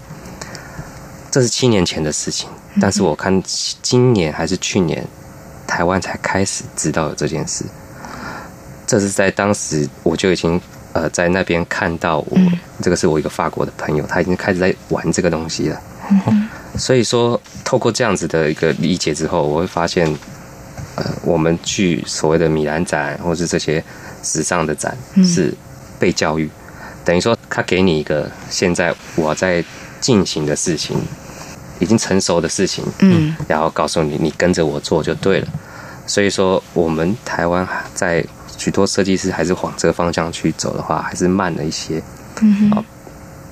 [1.31, 2.49] 这是七年前的事情，
[2.81, 3.43] 但是我看
[3.83, 5.07] 今年还是去年，
[5.67, 7.65] 台湾才开始知道有这件事。
[8.87, 10.61] 这是在当时我就已经。
[10.95, 12.39] 呃，在那边看到我，
[12.81, 15.81] 这个是我一个法国的朋友，他已经开始在玩这个东西了。
[16.79, 20.07] 所以说，透过这样子的一个理解之后，我会发现，
[20.95, 23.83] 呃，我们去所谓的米兰展，或是这些
[24.23, 25.53] 时尚的展，是
[25.99, 26.49] 被教育，
[27.05, 29.65] 等于说他给你一个现在我在
[30.01, 30.97] 进行的事情，
[31.81, 35.49] 已经成熟的事情，嗯，然后告诉你，你跟着我做就对了。
[36.07, 38.25] 所以说，我们台湾在。
[38.57, 42.03] 许多设计师还是往这个方向去走的话，还是慢了一些。
[42.43, 42.85] 嗯，好，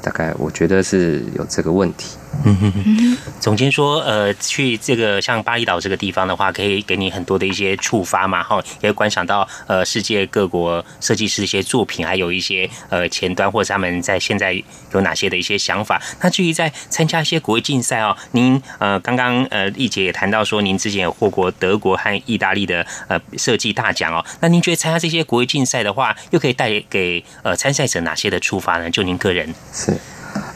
[0.00, 2.16] 大概我觉得是有这个问题。
[2.44, 14.60] 嗯哼哼，总监说，呃，去这个像巴厘岛这个地方的话，可以给你很多的一些触发嘛，哈，也会观赏到呃世界各国设计师的一些作品，还有一些呃前端或者他们在现在
[14.92, 16.02] 有哪些的一些想法。
[16.20, 28.90] 那至于在参加一些国际竞赛哦，您呃刚刚呃丽姐也谈到说，您之前有获过德国和意大利的呃设计大奖哦，那您觉得参加这些国际竞赛的话，又可以带给呃参赛者哪些的触发呢？
[28.90, 29.96] 就您个人是，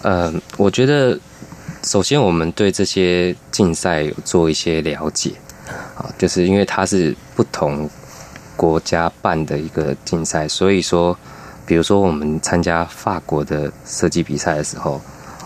[0.03, 1.17] 呃，我觉得。
[1.87, 5.31] 首先，我们对这些竞赛有做一些了解，
[5.97, 7.89] 啊，就是因为它是不同
[8.57, 11.17] 国家办的一个竞赛，所以说，
[11.65, 15.01] 比如说我们参加法国的设计比赛的时候，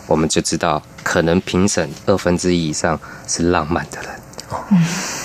[0.07, 2.98] 我们就知道可能评审二分之一以上
[3.29, 4.11] 是浪漫的人。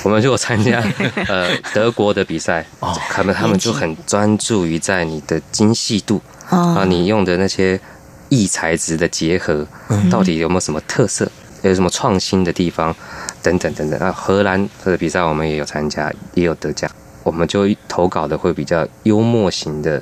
[0.04, 0.84] 我们如果参加
[1.30, 2.65] 呃德国的比赛，
[3.10, 7.80] 可能他们就很专注于在你的精细度啊，你用的那些。
[8.29, 9.65] 异材质的结合，
[10.09, 11.29] 到底有没有什么特色？
[11.61, 12.95] 有什么创新的地方？
[13.41, 13.99] 等等等等。
[13.99, 16.89] 那荷兰的比赛我们也有参加，也有得奖。
[17.23, 20.01] 我们就投稿的会比较幽默型的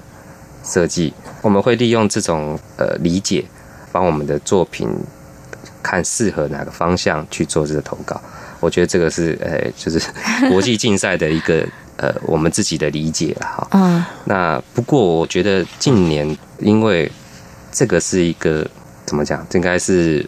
[0.63, 3.45] 设计，我们会利用这种呃理解，
[3.93, 4.89] 帮我们的作品
[5.81, 8.19] 看适合哪个方向去做这个投稿。
[8.59, 10.01] 我觉得这个是呃，就是
[10.49, 11.65] 国际竞赛的一个
[11.97, 13.67] 呃我们自己的理解了哈。
[13.71, 14.03] 嗯。
[14.25, 17.09] 那不过我觉得近年因为
[17.73, 18.65] 这个是一个
[19.03, 19.45] 怎么讲？
[19.53, 20.23] 应该是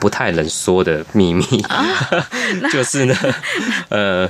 [0.00, 1.44] 不太能说的秘密，
[2.72, 3.14] 就是呢，
[3.90, 4.28] 呃，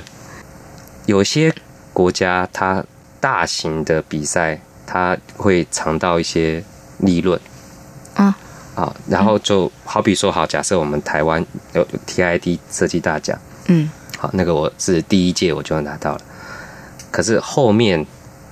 [1.05, 1.53] 有些
[1.93, 2.83] 国家它
[3.21, 6.61] 大型的比赛，它会尝到一些
[6.97, 7.39] 利润，
[8.15, 8.35] 啊，
[8.75, 11.43] 好，然后就好比说，好，假设我们台湾
[11.73, 16.21] 有 TID 设计大奖，嗯，好，那个我是第一届我就拿到了，
[17.09, 18.05] 可是后面。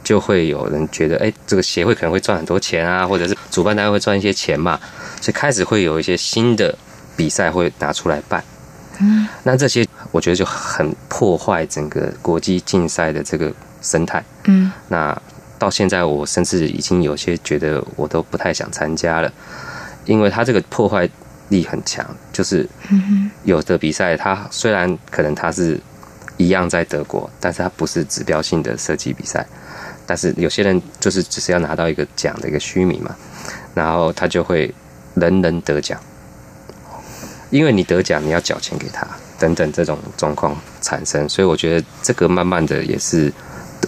[0.04, 4.80] 就会有人觉得，哎，这个协会可能会赚很多钱啊，或者是主办单位会赚一些钱嘛，
[5.22, 6.78] 所以开始会有一些新的
[7.16, 8.44] 比赛会拿出来办。
[9.00, 14.24] 嗯，那这些我觉得就很破坏整个国际竞赛的这个生态。
[14.46, 15.20] 嗯，那
[15.58, 19.32] 到现在我甚至已经有些觉得我都不太想参加了，
[20.06, 21.10] 因为它这个破坏
[21.50, 22.06] 力很强。
[22.32, 22.68] 就是
[23.46, 25.80] 有的比赛，它虽然可能它是
[26.38, 29.46] 一样在德国，但是它不是指标性的设计比赛。
[30.06, 33.16] 但是有些人就是只是要拿到一个奖的一个虚名嘛，
[33.74, 34.74] 然后他就会
[35.16, 36.00] 人人得奖，
[37.50, 39.08] 因为你得奖你要缴钱给他
[39.40, 43.32] 等等这种状况产生，所以我觉得这个慢慢的也是，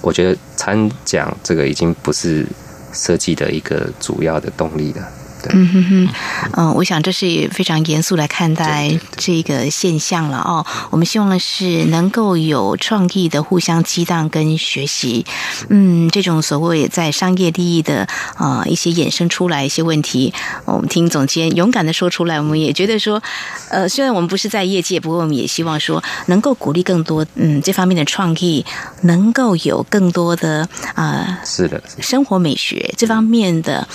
[0.02, 2.46] 我觉得参奖这个已经不是
[2.94, 5.08] 设计的一个主要的动力了。
[5.52, 6.10] 嗯哼哼，
[6.54, 10.66] 嗯，我想这是非常严肃来看待这个现象了哦。
[10.90, 15.26] 我们希望的是能够有创意的互相激荡跟学习，
[15.70, 20.34] 嗯，这种所谓在商业利益的啊一些衍生出来一些问题，
[20.66, 23.22] 我们听总监勇敢的说出来，我们也觉得说，
[23.70, 28.66] 呃，虽然我们不是在业界，不过我们也希望说能够鼓励更多嗯这方面的创意，
[29.02, 33.88] 能够有更多的啊是的生活美学这方面的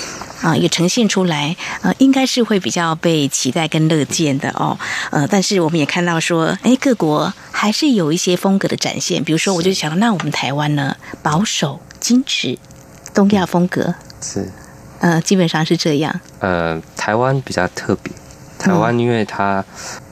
[0.42, 1.39] 啊也呈现出来。
[1.82, 4.78] 呃，应该是会比较被期待跟乐见的哦。
[5.10, 9.22] 呃，但是我们也看到说，哎，各国还是有一些风格的展现。
[9.24, 12.58] 比如说，我就想，那我们台湾呢，保守、矜持、
[13.14, 14.50] 东亚风格是，
[15.00, 16.20] 呃，基本上是这样。
[16.40, 18.12] 呃，台湾比较特别，
[18.58, 19.64] 台湾因为它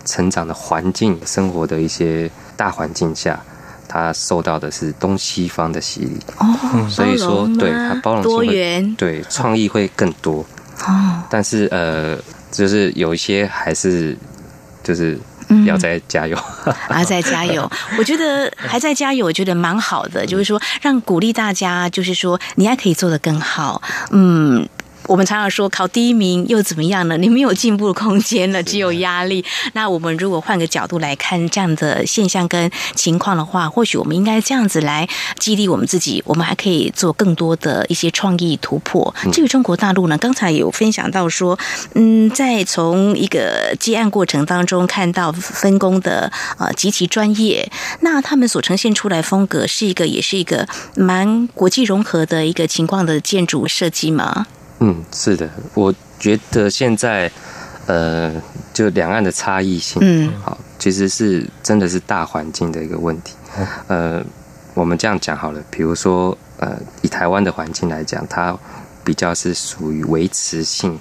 [0.04, 3.38] 成长的环境、生活的一些大环境下，
[3.86, 10.44] 它受到的是东西方的洗礼哦，所以说，对它包容多元，对创意会更多。
[10.86, 12.16] 哦，但是呃，
[12.50, 14.16] 就是有一些还是
[14.82, 15.18] 就是
[15.66, 16.36] 要再加油，
[16.88, 17.70] 还在加油。
[17.98, 24.68] 我觉得还在加油，我觉得蛮好的，就是说让鼓励大家，就是说你还可以做得更好，嗯。
[25.08, 27.16] 我们常常说考第一名又怎么样呢？
[27.16, 29.42] 你没有进步的空间了，只有压力。
[29.72, 36.22] 那我们如果换个角度来看这样的现象跟情况的话，或许我们应该这样子来激励我们自己。
[36.26, 39.14] 我们还可以做更多的一些创意突破。
[39.32, 41.58] 至于中国大陆呢，刚才有分享到说，
[41.94, 54.46] 嗯，在从一个接案过程当中看到分工的呃极其专业，那他们所呈现出来风格是一个也是一个蛮国际融合的一个情况的建筑设计吗？
[54.80, 57.30] 嗯，是的，我觉得现在，
[57.86, 58.32] 呃，
[58.72, 63.34] 就两岸的差异性，嗯，好，其实是真的是大环境的一个问题。
[63.88, 64.22] 呃，
[64.74, 68.56] 我们这样讲好了，比如说，呃，以台湾的环境来讲，它
[69.02, 70.98] 比较是属于维持性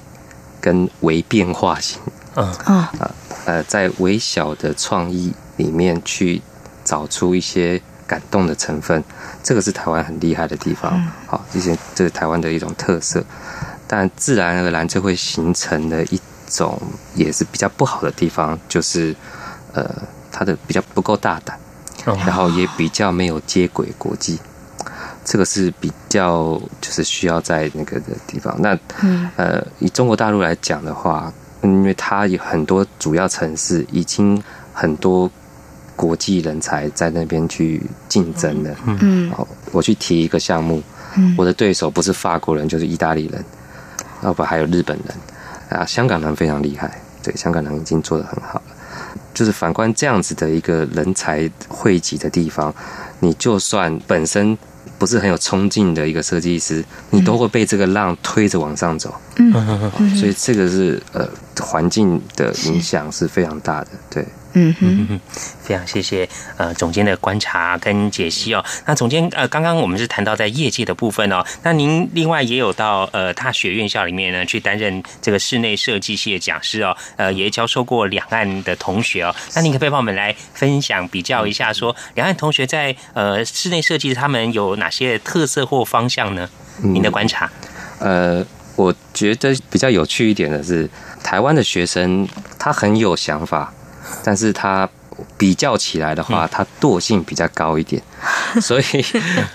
[0.60, 2.00] 跟微变化性，
[2.36, 2.52] 嗯。
[2.66, 2.92] 啊，
[3.46, 6.42] 呃，在微小的创意里面去
[6.84, 9.04] 找出一些感动的成分，
[9.44, 11.00] 这个是台湾很厉害的地方。
[11.28, 13.24] 好，这些这是台湾的一种特色。
[13.90, 16.82] 但自然而然就会形成的一种
[17.16, 19.16] 也是比较不好的地方，就是
[19.74, 19.90] 呃，
[20.32, 21.58] 他的比较不够大胆，
[22.26, 24.40] 然后也比较没有接轨国际。
[25.24, 28.56] 这个是比较就是需要在那个的地方。
[28.60, 28.78] 那
[29.36, 34.42] 呃，以中国大陆来讲的话，因为它有很多主要城市已经
[34.74, 35.30] 很多
[35.98, 38.74] 国际人才在那边去竞争的。
[38.86, 40.82] 嗯，好，我去提一个项目，
[41.38, 43.44] 我的对手不是法国人就是意大利人，
[44.24, 48.76] 要不还有日本人啊，香港人非常厉害，对，香港人已经做得很好了。
[49.34, 52.74] 就是反观这样子的一个人才汇集的地方，
[53.20, 54.58] 你就算本身。
[55.00, 59.14] 不是很有冲劲的一个设计师，你都会被这个浪推着往上走。
[59.36, 59.54] 嗯，
[60.16, 61.30] 所以这个是呃
[61.62, 64.26] 环境的影响是非常大的，对。
[64.58, 65.20] 嗯哼，
[65.62, 68.64] 非常谢谢呃总监的观察跟解析哦。
[68.86, 79.36] 那总监呃，刚刚我们是谈到在业界的部分哦，那您另外也有到呃大学院校里面呢去担任这个室内设计系的讲师哦，呃也教授过两岸的同学哦。
[79.54, 86.50] 那您可不可以帮我们来分享比较一下，说两岸同学在呃室内设计他们有哪些特色或方向呢？
[86.82, 87.52] 您的观察？
[88.00, 90.90] 呃，我觉得比较有趣一点的是，
[91.24, 93.74] 台湾的学生他很有想法。
[94.24, 94.88] 但是他
[95.38, 98.02] 比较起来的话，他惰性比较高一点，
[98.62, 98.84] 所以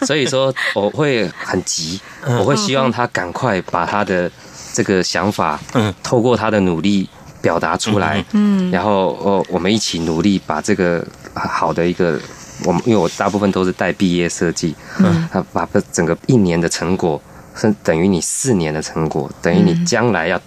[0.04, 4.30] 所以说我会很急，我会希望他赶快把他的
[4.72, 7.08] 这个想法，嗯，透过他的努力
[7.40, 12.18] 表达出来，嗯，然后哦，我们一起努力把这个好的一个，
[12.64, 17.20] 我们因为我大部分都是带毕业设计，嗯，他把整个一年的成果，
[17.54, 20.40] 是等于你四年的成果，等于你将来要。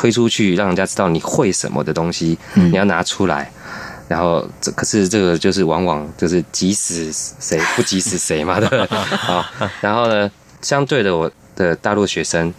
[0.00, 3.50] 推出去，让人家知道你会什么的东西，你要拿出来。
[4.08, 8.86] 然后这可是这个就是往往就是急死谁不急死谁嘛，对不对？
[9.18, 9.44] 好，
[9.82, 10.30] 然后呢，
[10.62, 12.52] 相对的，我的大陆学生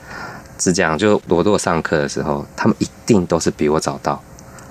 [0.59, 4.21] 是这样，就我如果上课的时候，他们一定都是比我早到，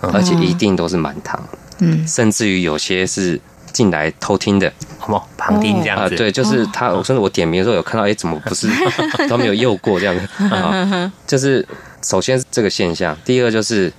[0.01, 1.43] 而且一定都是满堂，
[1.81, 3.39] 嗯，甚至于有些是
[3.73, 6.15] 进来偷听的，好不旁听这样子？
[6.15, 8.69] 对，就是他，甚至我点名的时候有看到，哎，怎么不是
[9.29, 10.45] 都没有诱过这样子？
[10.55, 11.67] 啊就是。
[12.03, 13.93] 首先这个现象，第二就是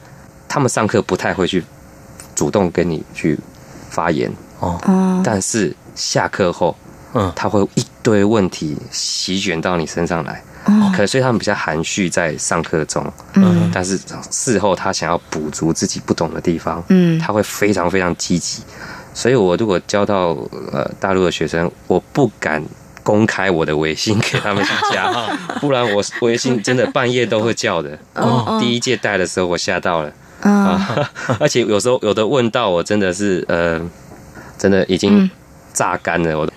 [0.47, 1.63] 他们上课不太会去
[2.35, 3.37] 主动跟你去
[3.89, 6.75] 发言哦，但是下课后，
[7.13, 10.43] 嗯，他会一堆问题席卷到你身上来，
[10.95, 13.99] 可所以他们比较含蓄在上课中，嗯，但是
[14.31, 18.63] 事后他想要补足自己不懂的地方，嗯，他会非常非常积极，
[19.13, 20.35] 所以我如果教到
[20.71, 22.63] 呃大陆的学生，我不敢。
[23.03, 25.11] 公开我的微信 给他们加，
[25.59, 27.97] 不然我微信真的半夜都会叫的。
[28.59, 30.11] 第一届带的时候我吓到了，
[30.41, 31.09] 啊，
[31.39, 33.81] 而且有时候有的问到我真的是呃，
[34.57, 35.29] 真的已经。
[35.73, 36.51] 榨干了我的。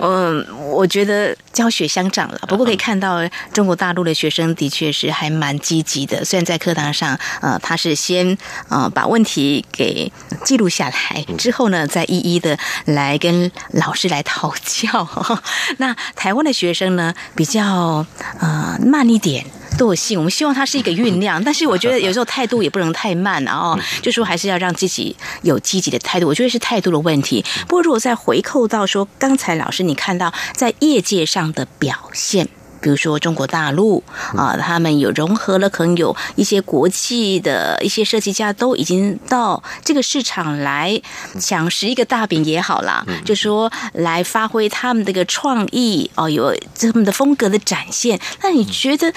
[0.00, 2.38] 嗯，我觉得教学相长了。
[2.46, 6.24] 不过可以看到，中国大陆的学生的确是还蛮积极的。
[6.24, 10.12] 虽然在课堂上，呃，他是先呃把问题给
[10.44, 15.08] 记录下来，之后呢，再一一的来跟老师来讨教。
[15.78, 18.06] 那台湾的学生呢，比较
[18.38, 19.44] 呃慢一点。
[19.76, 26.26] 惰性，我们希望它是一个酝酿，但是我觉得有时候态度也不能太慢，然后就说还是要让自己有积极的态度。
[26.26, 27.44] 我觉得是态度的问题。
[27.68, 32.48] 不过如果再回扣到说，刚才老师你看到在业界上的表现，
[32.80, 34.02] 比如说中国大陆
[34.36, 41.00] 啊，他们有融合了，可能有一些国际的一些设计家都已经到这个市场来
[41.40, 48.20] 抢食一个大饼也好啦，就说来发挥他们这个创意哦，有他们的风格的展现。
[48.42, 49.12] 那你觉得？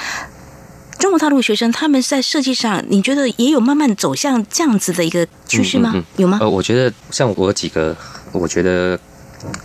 [0.99, 5.91] 中国大陆学生他们在设计上，你觉得也有慢慢走向这样子的一个趋势吗？
[6.17, 6.37] 有吗？
[6.39, 7.97] 呃，我觉得像我几个，
[8.31, 8.99] 我觉得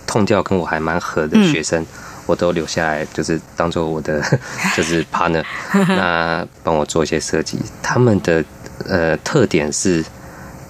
[0.07, 1.85] 痛调跟我还蛮合的学生，
[2.27, 4.21] 我都留下来，就是当做我的
[4.77, 7.57] 就是 partner， 那帮我做一些设计。
[7.81, 8.43] 他们的
[8.87, 10.05] 呃特点是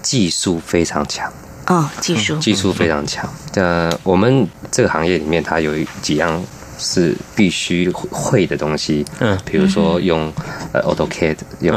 [0.00, 1.30] 技术非常强
[1.66, 3.28] 哦，技术技术非常强。
[3.56, 6.42] 呃，我们这个行业里面，它有几样。
[6.80, 10.32] 是必须会的东西，嗯，比如说用
[10.72, 11.74] 呃 AutoCAD，用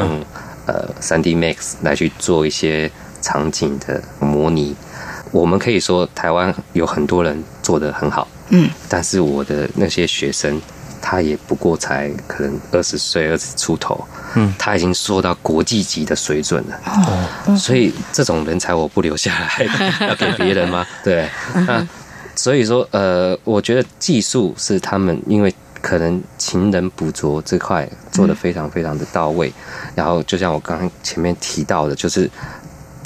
[0.67, 4.75] 呃 3D Max 来去做一些场景的模拟。
[5.31, 10.61] 我们可以说台湾有很多人做的很好，嗯，但是我的那些学生，
[11.01, 19.65] 他也不过才可能二十岁二十出头，嗯，他已经做到国际级的水准了，哦，所以这种人才我不留下来，
[20.07, 20.85] 要给别人吗？
[21.03, 21.27] 对，
[21.65, 21.85] 那。
[22.33, 29.51] 所以说，呃，我觉得技术是他们，因为可能勤能捕捉这块做的非常非常的到位。
[29.93, 32.27] 然后，就像我刚刚前面提到的，就是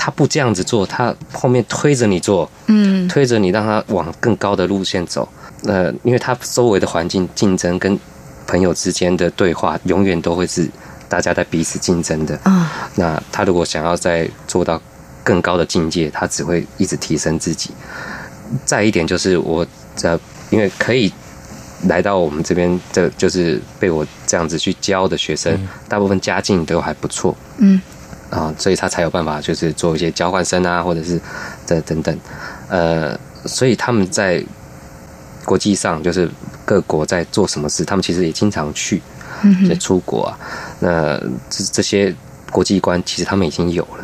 [0.06, 5.28] 他不这样子做，他后面推着你做，嗯，推着你让他往更高的路线走。
[5.64, 8.00] 呃，因为他周围的环境竞争跟
[8.46, 10.70] 朋友之间的对话，永远都会是。
[11.08, 12.38] 大家在彼此竞争的。
[12.96, 14.82] 那他如果想要再做到
[15.24, 17.70] 更高的境界，他只会一直提升自己。
[18.66, 20.18] 再一点就是我在，
[20.50, 21.14] 因为可以
[21.84, 25.56] 来到我们这边，这就是被我这样子去教的学生，
[25.88, 27.36] 大部分家境都还不错。
[27.60, 27.80] 嗯。
[28.30, 31.20] 啊，所以他才有办法，就是做一些交换生啊，或者是
[31.66, 32.18] 这等等。
[32.68, 34.44] 呃，所以他们在
[35.46, 36.30] 国际上，就是
[36.66, 39.02] 各国在做什么事，他们其实也经常去，
[39.70, 40.38] 在出国啊。
[40.80, 41.18] 那
[41.50, 42.14] 这这些
[42.52, 44.04] 国际观，其实他们已经有了，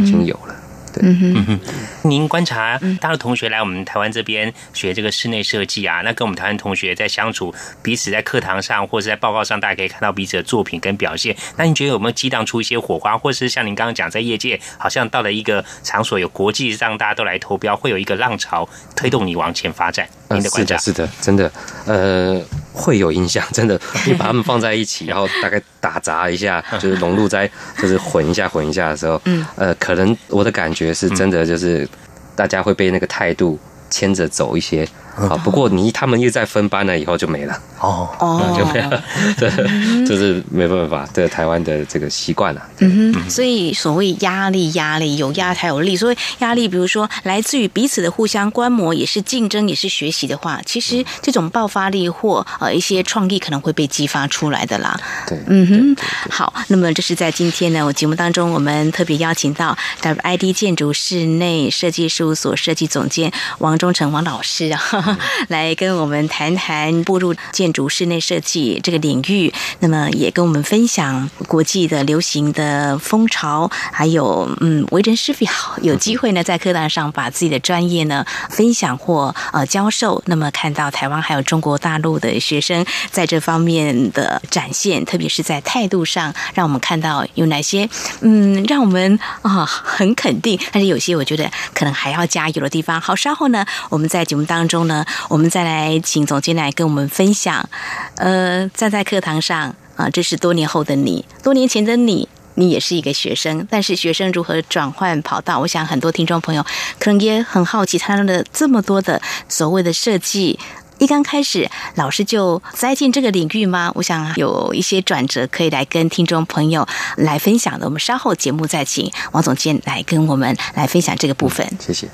[0.00, 0.55] 已经有了。
[1.02, 1.60] 嗯哼，
[2.02, 11.36] 您观察大陆同学来我们台湾这边学这个室内设计啊，那跟我们台湾同学在相处，彼此在课堂上或者在报告上，大家可以看到彼此的作品跟表现。
[11.56, 20.08] 那你觉得有没有激荡出一些火花，或是像您刚刚讲，在业界好像到了一个场所，有国际上大家都来投标，会有一个浪潮推动你往前发展？
[20.30, 21.50] 您的观察是的，真的，
[21.86, 22.42] 呃，
[22.76, 23.80] 会有影响， 真的。
[24.06, 27.50] 你把它们放在一起， 然后大概打杂一下， 就是融入在，
[27.80, 31.88] 就是混一下混一下的时候，嗯，呃，可能我的感觉是真的，就是
[32.36, 33.58] 大家会被那个态度
[33.88, 34.86] 牵着走一些。
[35.16, 37.58] 好，不过你他们又在分班了，以后就没了。
[37.80, 39.02] 哦哦， 就没了，
[39.38, 39.50] 对，
[40.06, 42.62] 就是没办法，这台湾的这个习惯了。
[42.78, 45.96] 嗯哼，所以所谓压力，压力有压才有力。
[45.96, 54.98] 所以压力，比如说来自于彼此的互相观摩，也是竞争，也是学习的话，其实这种爆发力或呃一些创意可能会被激发出来的啦。
[55.26, 55.96] 对，嗯哼。
[56.30, 65.05] 好，那么这是在今天呢，我节目当中，我们特别邀请到 WID 建筑室内设计事务所设计总监王忠成王老师啊。
[65.48, 75.50] 来跟我们谈谈步入建筑室内设计这个领域，那么也跟我们分享国际的流行的风潮，还有嗯，为人师表
[75.82, 87.88] 有机会呢，在课堂上把自己的专业呢分享或呃教授，那么看到台湾还有中国大陆的学生在这方面的展现，特别是在态度上，让我们看到有哪些
[88.20, 93.00] 嗯，让我们啊很肯定，但是有些我觉得可能还要加油的地方。
[93.00, 94.95] 好，稍后呢，我们在节目当中呢
[95.28, 97.68] 我们再来请总监来跟我们分享，
[98.16, 105.58] 呃，站在课堂上啊，这是多年后的你，多年前的你，你也是一个学生，但是学生如何转换跑道？
[105.58, 106.64] 我想很多听众朋友
[106.98, 110.58] 可能也很好奇，他的这么多的所谓的设计，
[110.98, 113.92] 一刚开始老师就栽进这个领域吗？
[113.94, 116.86] 我想有一些转折可以来跟听众朋友
[117.16, 117.86] 来分享的。
[117.86, 121.66] 我们稍后节目再请王总监来跟我们来分享这个部分。
[121.78, 122.08] 谢谢。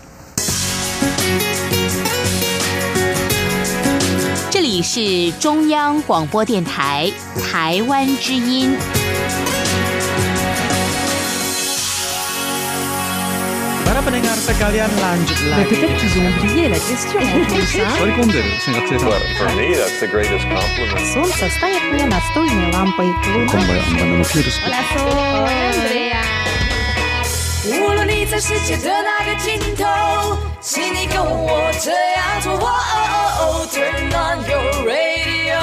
[4.72, 7.12] 里是中央广播电台
[7.52, 8.76] 台湾之音。
[13.86, 15.76] Para pendengar sekalian lanjut lagi.
[15.76, 17.92] Peut-être qu'ils ont oublié la question en plus, hein?
[18.04, 18.44] Рекомендую,
[19.38, 21.06] For me, that's the greatest compliment.
[21.14, 23.08] Солнце стоит мне настольной лампой.
[23.52, 24.24] Hola,
[24.94, 25.48] Sol.
[25.48, 26.31] Andrea.
[27.65, 29.87] 无论你在世界的哪个尽头，
[30.61, 32.53] 请你跟我这样做。
[32.55, 32.67] 哦哦
[33.39, 35.55] 哦 Turn on your radio，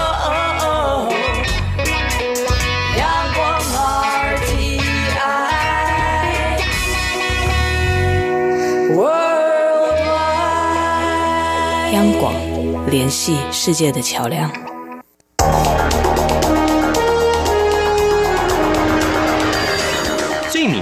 [2.98, 3.04] 阳
[3.36, 3.40] 光
[4.40, 4.80] RTI
[8.96, 9.52] Worldwide，
[11.94, 12.32] 央广
[12.90, 14.50] 联系世界的桥梁。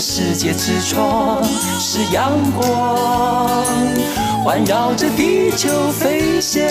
[0.00, 1.44] 世界之窗，
[1.78, 2.96] 是阳光
[4.42, 6.62] 环绕着地球飞翔。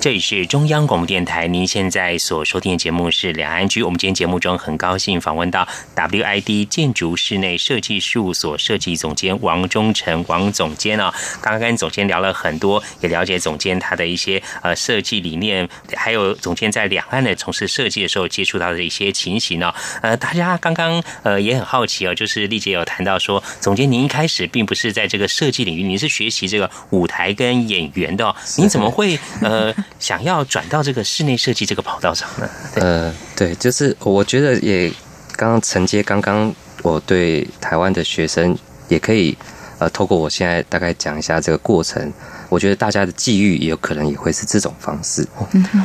[0.00, 3.82] 这里是中央广播电台，您现在所收听的节目是两岸居。
[3.82, 11.12] 我们今天节目中很高兴访问到 WID 建筑室内设计事务所设计总监王忠成王总监啊。
[11.40, 19.74] 刚刚跟总监聊了很多，也了解总监他的一些呃设计理念，还有总监在两岸的从事设计的时候接触到的一些情形呢。
[20.00, 29.74] 呃，大家刚刚呃也很好奇哦，就是丽姐有谈到说，总监您一开始并不是在这个设计领域，您是学习这个舞台跟演员的，您怎么会呃？
[29.98, 32.48] 想要转到这个室内设计这个跑道上呢？
[32.76, 34.88] 呃，对，就是我觉得也
[35.36, 38.56] 刚刚承接刚刚我对台湾的学生
[38.88, 39.36] 也可以
[39.78, 42.12] 呃，透过我现在大概讲一下这个过程，
[42.48, 45.26] 我觉得大家的际遇也有可能也会是这种方式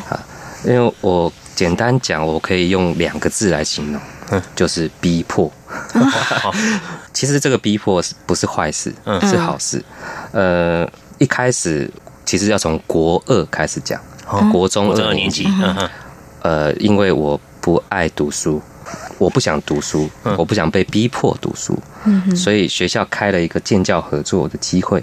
[0.10, 0.20] 啊，
[0.64, 5.52] 因为我简单讲，我可以用两个字来形容，就是逼迫。
[7.14, 8.94] 其实这个逼迫是不是坏事？
[9.22, 9.84] 是好事。
[10.32, 10.88] 呃，
[11.18, 11.90] 一开始。
[12.26, 14.00] 其实要从国二开始讲，
[14.52, 15.48] 国中二年级。
[16.42, 18.62] 呃，因为我不爱读书，
[19.18, 21.78] 我不想读书，我不想被逼迫读书，
[22.36, 25.02] 所以学校开了一个建教合作的机会，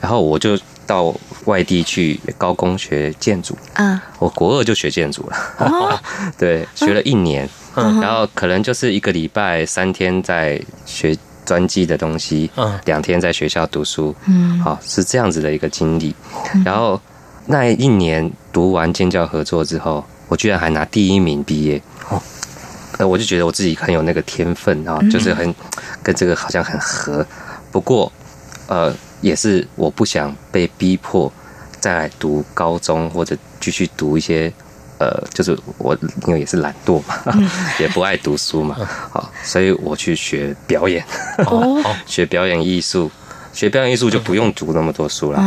[0.00, 1.14] 然后我就到
[1.44, 3.54] 外地去高工学建筑。
[3.74, 6.02] 嗯，我国二就学建筑了，
[6.38, 11.14] 对，学了一年，然后可能就是一个礼拜三天在学。
[11.44, 16.14] 专辑的东西，嗯，两天在学校读书，嗯，好是这样子的一个经历。
[16.64, 17.00] 然后
[17.46, 22.20] 那一年读完建教合作之后，我居然还拿第一名毕业，哦，
[22.98, 25.54] 呃，我就觉得我自己很有那个天分啊，就是很
[26.02, 27.26] 跟这个好像很合。
[27.70, 28.10] 不过，
[28.66, 31.32] 呃，也是我不想被逼迫
[31.80, 34.52] 再来读高中或者继续读一些。
[34.98, 37.16] 呃，就是我因为也是懒惰嘛，
[37.80, 38.76] 也不爱读书嘛，
[39.10, 41.04] 好，所以我去学表演，
[41.46, 43.10] 哦， 学表演艺术，
[43.52, 45.40] 学表演艺术就不用读那么多书了。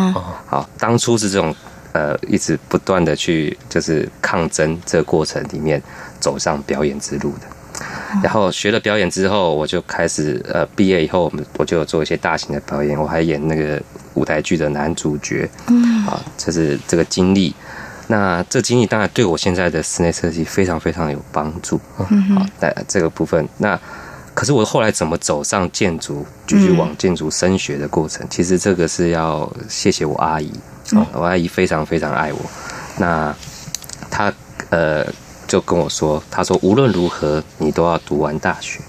[0.46, 1.56] 好，当初是这种
[1.94, 5.82] 呃，一直不断的去就是抗争这个过程里面
[6.20, 7.48] 走上表演之路的。
[8.24, 13.82] 然后学了表演之后，我就开始呃，毕业以后我们我就有做一些大型的表演，我还演那个
[14.16, 17.56] 舞台剧的男主角，嗯，啊，这是这个经历。
[18.10, 21.80] 那这经历当然对我现在的室内设计非常非常有帮助，
[22.10, 23.46] 嗯好，那这个部分。
[23.58, 23.78] 那
[24.34, 28.26] 可是我后来怎么走上建筑，继续往建筑升学的过程？
[28.30, 30.52] 其实这个是要谢谢我阿姨，
[30.94, 32.40] 哦我阿姨非常非常爱我。
[32.98, 33.36] 那
[34.10, 34.34] 她
[34.70, 35.06] 呃
[35.46, 38.80] 就跟我说，她说无论如何你都要读完大学，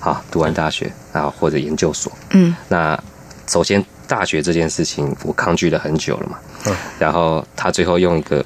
[0.00, 2.10] 好，读完大学然后或者研究所。
[2.30, 2.98] 嗯，那
[3.46, 3.84] 首先。
[4.06, 6.38] 大学这件事情，我抗拒了很久了嘛。
[6.66, 6.76] 嗯。
[6.98, 8.44] 然后他最后用一个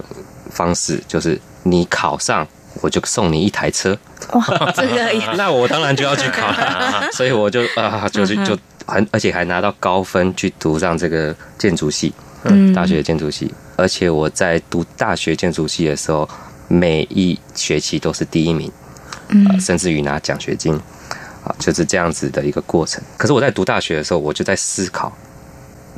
[0.50, 2.46] 方式，就是你考上，
[2.80, 3.96] 我就送你一台车。
[4.32, 7.08] 哇，这个 那我当然就要去考了。
[7.12, 12.12] 所以我就啊，就是就很，而且还拿到高分去读上这个建筑系，
[12.44, 13.52] 嗯，大学建筑系。
[13.76, 16.28] 而且我在读大学建筑系的时候，
[16.68, 18.70] 每一学期都是第一名，
[19.28, 20.74] 嗯，甚至于拿奖学金，
[21.42, 23.02] 啊，就是这样子的一个过程。
[23.16, 25.10] 可是我在读大学的时候，我就在思考。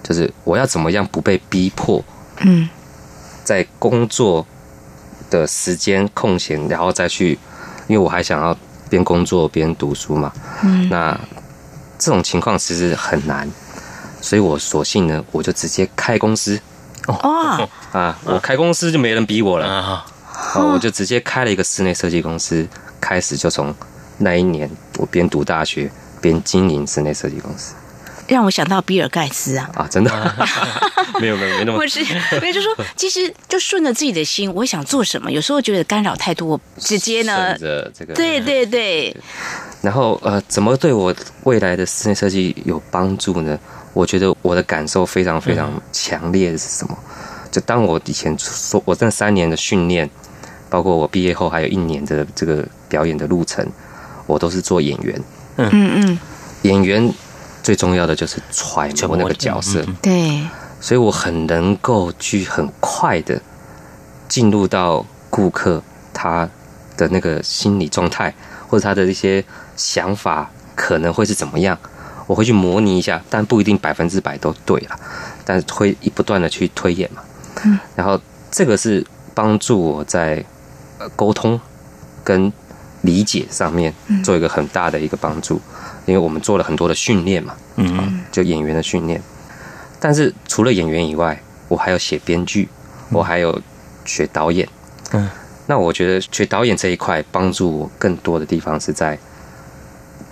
[0.02, 2.02] 就是我要怎么样不被逼迫？
[2.40, 2.68] 嗯，
[3.44, 4.46] 在工作
[5.30, 7.38] 的时间空闲，然后再去，
[7.86, 8.56] 因为我还想要
[8.90, 10.32] 边工作边读书嘛。
[10.62, 11.18] 嗯，那
[11.98, 13.48] 这种情况其实很难，
[14.20, 16.60] 所以我索性呢，我就直接开公司。
[17.06, 20.06] 哦 啊，我开公司就没人逼我了啊！
[20.56, 22.66] 我就直接开了一个室内设计公司，
[23.00, 23.74] 开始就从
[24.18, 25.90] 那一年，我边读大学
[26.20, 27.74] 边经营室内设计公司。
[28.28, 29.70] 让我想到比尔盖茨啊！
[29.74, 30.10] 啊，真的
[31.20, 32.00] 没有没有没那么，不是，
[32.40, 39.14] 没有，就说其实就顺着自己的心，我想做什么，有时候觉得干扰太多，直接呢，这个，对对对。
[39.82, 43.58] 然后呃，怎么对我未来的室内设计有帮助呢？
[43.92, 46.96] 我觉得我的感受非常非常强烈的是什么？
[47.50, 50.08] 就当我以前说我这三年的训练，
[50.70, 53.66] 包括我毕业后还有一年的这个表演的路程，
[54.26, 55.20] 我都是做演员。
[55.56, 56.18] 嗯嗯嗯，
[56.62, 57.12] 演员。
[57.62, 60.42] 最重要的就是揣摩那个角色，对，
[60.80, 63.40] 所以我很能够去很快的
[64.28, 65.82] 进入到顾客
[66.12, 66.48] 他
[66.96, 68.34] 的那个心理状态，
[68.68, 69.44] 或者他的一些
[69.76, 71.78] 想法可能会是怎么样，
[72.26, 74.98] 我会去模拟一下，但不一定百分之百都对了，
[75.44, 77.22] 但是会一不断的去推演嘛，
[77.64, 80.44] 嗯，然后这个是帮助我在
[81.14, 81.60] 沟通
[82.24, 82.52] 跟
[83.02, 83.94] 理解上面
[84.24, 85.60] 做一个很大的一个帮助。
[86.06, 89.20] 因为我们做了很多的训练嘛，嗯，就演员的训练。
[90.00, 92.68] 但是除了演员以外，我还要写编剧，
[93.10, 93.60] 我还有
[94.04, 94.68] 学导演。
[95.12, 95.30] 嗯，
[95.66, 99.16] 那我觉得学导演这一块帮助我更多的地方是在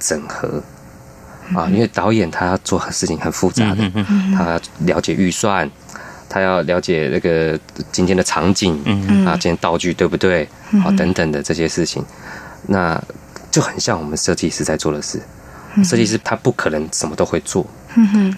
[0.00, 0.62] 整合
[1.54, 3.90] 啊，因为导演他做事情很复杂的，
[4.36, 5.70] 他了解预算，
[6.28, 7.58] 他要了解那个
[7.92, 10.48] 今天的场景，嗯啊，今天道具对不对？
[10.84, 12.04] 啊，等等的这些事情，
[12.66, 13.00] 那
[13.50, 15.20] 就很像我们设计师在做的事。
[15.84, 17.66] 设计师他不可能什么都会做，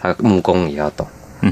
[0.01, 1.07] 他木工也要懂，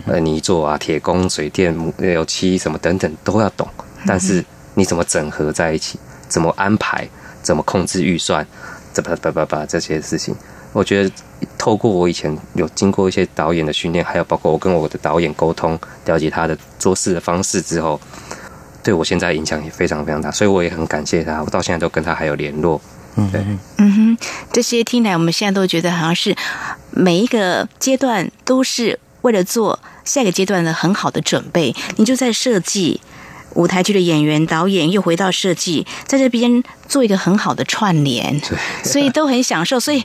[0.07, 3.67] 呃，泥做啊、铁工、水电、油漆什么等等都要懂。
[4.07, 5.99] 但是你怎么整合在一起？
[6.29, 7.09] 怎么安排？
[7.43, 8.47] 怎么控制预算？
[8.93, 10.35] 怎么叭叭叭这些事情？
[10.73, 11.11] 我觉得
[11.59, 18.01] 透过我以前有经过一些导演的训练，还有包括我跟我的导演沟通，了解他的做事的方式之后，
[18.83, 22.81] 对我现在影响也非常非常大，所以我也很感谢他，我到现在都跟他还有联络。
[23.17, 23.45] 嗯，对，
[23.79, 24.19] 嗯哼，
[24.53, 26.35] 这些听来我们现在都觉得好像是
[26.91, 33.01] 每一个阶段都是为了做下一个阶段的很好的准备，你就在设计。
[33.55, 38.41] 舞台剧的演员、导演又回到设计，在这边做一个很好的串联，
[38.85, 39.81] 所以都很享受。
[39.81, 40.05] 所以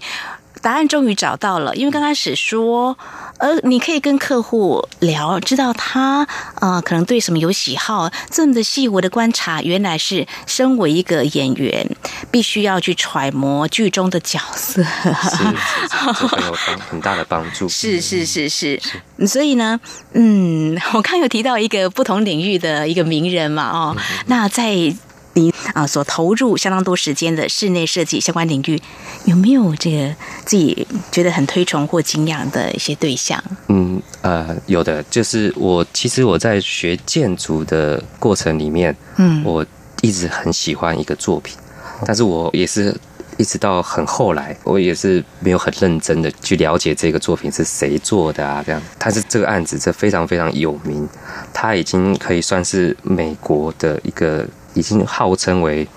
[0.66, 2.97] 答案终于找到了，因为刚开始说。
[3.38, 6.26] 呃你可以跟客户聊，知道他
[6.61, 11.86] 呃可能对什么有喜好，这么的细微的观察，原来是身为一个演员，
[12.32, 17.68] 必须要去揣摩剧中的角色，是很有帮很大的帮助。
[17.70, 18.80] 是是是是，
[19.28, 19.78] 所以呢，
[20.13, 23.97] 嗯，我刚有提到一个不同领域的一个名人嘛，哦，
[24.28, 24.95] 那在。
[25.36, 28.82] 你啊，所投入相当多时间的室内设计相关领域，
[29.26, 30.16] 有没有这个
[30.46, 33.42] 自己觉得很推崇或敬仰的一些对象？
[33.68, 39.66] 嗯呃，有的，就是我其实我在学建筑的过程里面，嗯，我
[40.02, 41.58] 一直很喜欢一个作品，
[42.06, 42.96] 但是我也是
[43.36, 48.82] 一直到很后来，我也是没有很认真的去了解这个作品是谁做的啊，这样。
[48.98, 51.06] 但是这个案子这非常非常有名，
[51.54, 54.48] 它已经可以算是美国的一个。
[54.76, 55.88] 已经号称为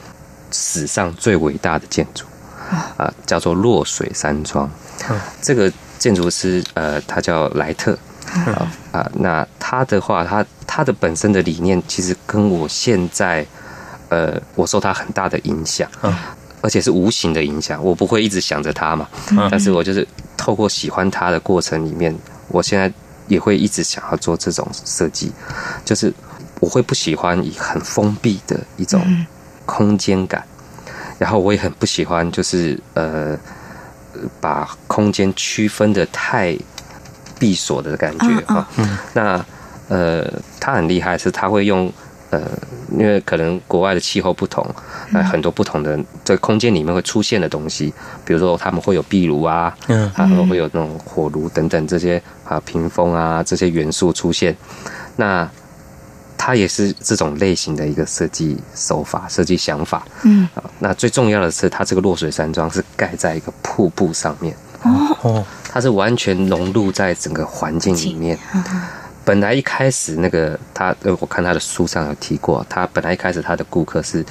[0.51, 2.25] 史上最伟大的建筑
[2.97, 4.69] 啊，叫做落水山庄。
[5.43, 7.99] 这个建筑师呃，他叫莱特
[8.47, 9.11] 啊啊。
[9.15, 13.45] 那他的话，他他的本身的理念其实跟我现在
[14.09, 15.87] 呃，我受他很大的影响，
[16.63, 17.85] 而且是无形的影响。
[17.85, 19.09] 我不会一直想着他嘛，
[19.51, 20.07] 但是我就是
[20.37, 22.17] 透过喜欢他的过程里面，
[22.49, 22.91] 我现在
[23.27, 25.31] 也会一直想要做这种设计，
[25.85, 26.13] 就是。
[26.61, 29.01] 我会不喜欢以很封闭的一种
[29.65, 30.45] 空间感，
[31.19, 33.39] 然后我也很不喜欢就是呃
[34.41, 36.57] 把空间区分的太
[37.39, 38.67] 闭锁的感觉哈。
[39.13, 39.45] 那
[39.89, 40.29] 呃，
[40.59, 41.93] 他很厉害，是他会用
[42.31, 42.43] 呃，
[42.91, 44.67] 因为可能国外的气候不同，
[45.11, 47.93] 那很多不同的在空间里面会出现的东西，
[48.25, 54.57] 比如说他们会有壁炉啊，嗯，然后会有那种火炉等等这些啊屏风啊这些元素出现，
[55.17, 55.49] 那。
[56.39, 60.07] 它也是这种类型的一个设计手法、设计想法。
[60.23, 64.57] 嗯，啊，那最重要的是，它这个落水山庄是盖在一个瀑布上面。
[64.83, 68.39] 哦，它是完全融入在整个环境里面。
[69.25, 74.25] 本来一开始那个他，呃，我看他的书上有提过，他本来一开始他的顾客是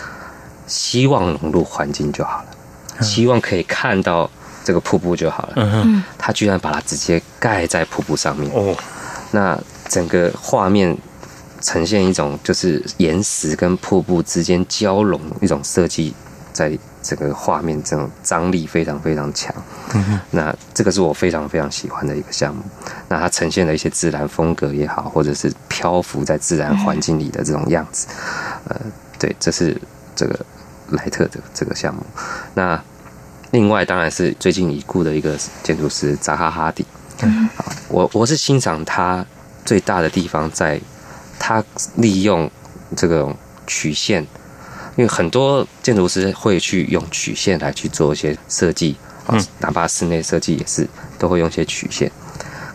[0.65, 4.27] 希望融入环境就好了，希望可以看到
[4.63, 5.53] 这个瀑布就好了。
[5.57, 8.49] 嗯他居然把它直接盖在瀑布上面。
[8.55, 8.75] 哦，
[9.31, 10.97] 那整个画面。
[11.67, 16.13] 呈现一种就是岩石跟瀑布之间交融一种设计，
[16.53, 16.71] 在
[17.03, 19.53] 整个画面这种张力非常非常强。
[20.31, 22.63] 那这个是我非常非常喜欢的一个项目。
[23.09, 28.07] 那它呈现了一些自然风格也好，或者是漂浮在自然环境里的这种样子。
[28.69, 28.79] 呃，
[29.19, 29.75] 对，这是
[30.15, 30.39] 这个
[30.91, 32.01] 莱特的这个项目。
[32.53, 32.81] 那
[33.51, 36.85] 另外当然是最近已故的一个建筑师扎哈哈迪。
[37.57, 39.25] 好，我我是欣赏他
[39.65, 40.79] 最大的地方在。
[41.39, 41.63] 他
[41.95, 42.49] 利用
[42.95, 43.33] 这个
[43.65, 44.21] 曲线，
[44.95, 48.95] 因为很多建筑师会去用曲线来去做一些设计，
[49.27, 52.11] 嗯，哪怕室内设计也是都会用一些曲线。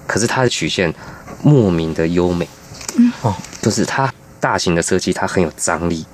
[0.06, 0.92] 可是它的曲线
[1.42, 2.48] 莫名的优美，
[2.96, 6.04] 嗯，哦，就是它大型的设计它很有张力，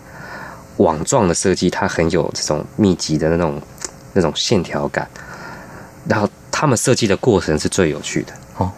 [0.77, 3.61] 网状的设计它很有这种密集的那种
[4.13, 5.09] 那种线条感，
[6.09, 8.71] 然后他们设计的过程是最有趣的，哦。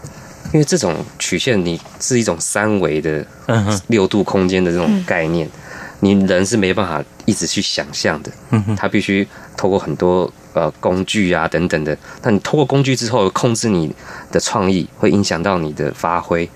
[0.52, 3.24] 因为这种曲线，你是一种三维的
[3.88, 5.48] 六度空间的这种概念，
[6.00, 8.30] 你人是没办法一直去想象的。
[8.50, 9.26] 嗯它必须
[9.56, 11.96] 透过很多呃工具啊等等的。
[12.20, 13.94] 但你透过工具之后，控制你
[14.32, 16.48] 的创意，会影响到你的发挥。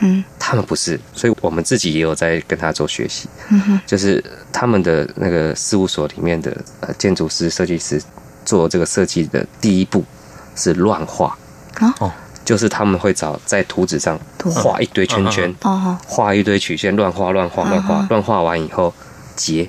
[0.00, 3.28] 嗯他们不是，所以我们自己也有在跟他做学习。
[3.50, 8.00] 嗯就是他们的那个事务所里面的呃建筑师、设计师
[8.44, 10.02] 做这个设计的第一步
[10.56, 11.36] 是乱画。
[12.00, 12.10] 哦。
[12.44, 14.18] 就是他们会找在图纸上
[14.54, 15.54] 画一堆圈圈，
[16.06, 18.92] 画一堆曲线，乱画乱画乱画，乱画完以后
[19.34, 19.68] 截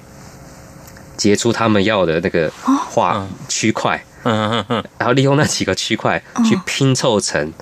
[1.16, 2.52] 截出他们要的那个
[2.90, 7.54] 画区块，然后利用那几个区块去拼凑成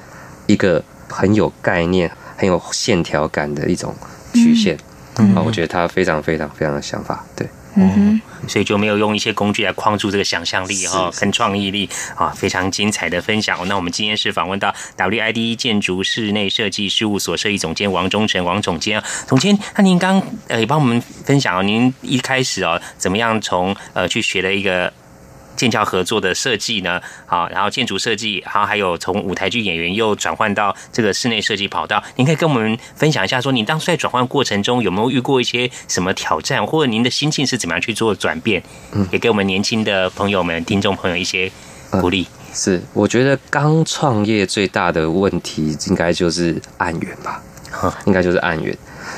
[0.48, 3.94] 一个很有概念、很有线条感的一种
[4.34, 4.78] 曲线。
[5.16, 7.48] 啊，我觉得他非常非常非常的想法，对。
[7.76, 13.68] 嗯，所以就没有用一些工具来框住这个想象力哈，跟创意力啊，非常精彩的分享。
[13.68, 24.92] 那我们今天是访问到 WID 建筑室内设计事务所设计总监王忠成王总监，总监，那您刚呃也帮我们分享哦，您一开始哦怎么样从呃去学了一个。
[25.56, 38.62] 建教合作的设计呢，好，然后建筑设计，好，还有从舞台剧演员又转换到这个室内设计跑道，您可以跟我们分享一下，说您当初在转换过程中有没有遇过一些什么挑战，或者您的心境是怎么样去做转变？
[38.92, 41.52] 嗯，也给我们年轻的朋友们、听众朋友一些
[41.92, 42.28] 鼓励。
[42.54, 47.42] 是，我觉得刚创业最大的问题应该就是案源吧，
[48.06, 48.78] 应该就是案源。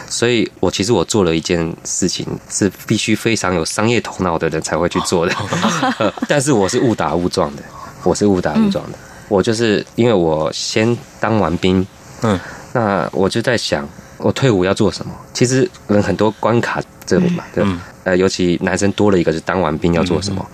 [0.10, 5.34] 所以，我其实我做了一件事情，是必须非常有商业头脑的人才会去做的。
[6.28, 7.64] 但是我是误打误撞的，
[8.04, 8.98] 我是误打误撞的。
[9.28, 11.86] 我就是因为我先当完兵，
[12.22, 12.40] 嗯，
[12.74, 15.12] 那我就在想，我退伍要做什么？
[15.34, 17.66] 其实人很多关卡这里嘛，对，
[18.04, 20.46] 呃，尤其男生多了一个是当完兵要做什么。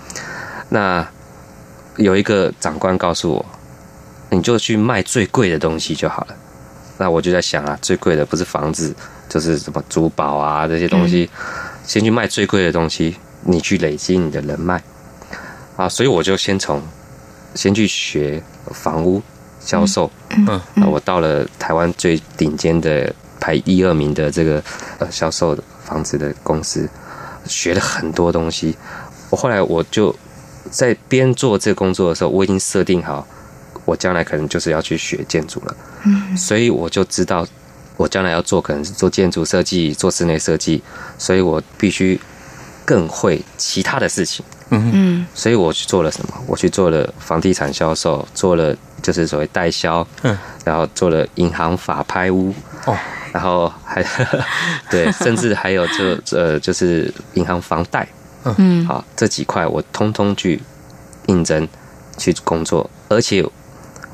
[0.70, 1.06] 那
[1.98, 3.46] 有一个长官告诉我，
[4.30, 6.36] 你就去卖最贵的东西就好了。
[6.98, 8.96] 那我就在想啊，最贵的不是房子。
[9.32, 11.30] 就是什么珠宝啊这些东西，
[11.86, 13.16] 先去卖最贵的东西，
[13.46, 14.84] 你去累积你的人脉。
[15.78, 16.84] 啊，所以我就先从
[17.56, 19.22] 先去学房屋
[19.62, 24.62] 销售，嗯，那我到了台湾最顶尖的排一二名的这个
[25.00, 26.90] 呃销售房子的公司，
[27.46, 28.76] 学了很多东西。
[29.30, 30.14] 我后来我就
[30.70, 33.26] 在边做这个工作的时候，我已经设定好，
[33.86, 37.48] 我将来可能就是要去学建筑了，嗯，所以我就知道。
[38.02, 40.82] 我将来要做可能是做建筑设计、做室内设计，
[41.20, 42.20] 所以我必须
[42.84, 44.44] 更会其他的事情。
[44.70, 46.34] 嗯嗯，所以我去做了什么？
[46.48, 50.36] 我去做了房地产销售，做了就是所谓代销，嗯，
[50.66, 52.52] 然后做了银行法拍屋，
[52.88, 52.98] 哦，
[53.32, 54.04] 然后还
[54.90, 58.08] 对，甚至还有就呃就是银行房贷，
[58.58, 60.60] 嗯，好这几块我通通去
[61.28, 61.68] 应征
[62.18, 63.46] 去工作，而且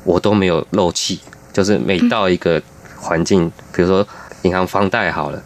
[0.04, 1.20] 我都没有漏气，
[1.54, 2.62] 就是每到一个。
[3.00, 4.06] 环境，比如说
[4.42, 5.42] 银行放贷好了，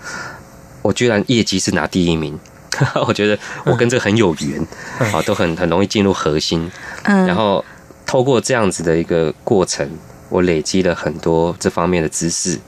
[0.82, 2.38] 我居然业绩是拿第一名，
[3.06, 4.66] 我觉得我跟这个很有缘，
[5.12, 6.70] 啊，都很很容易进入核心。
[7.04, 7.64] 嗯，然后
[8.06, 9.88] 透过这样子的一个过程，
[10.28, 12.58] 我累积了很多这方面的知识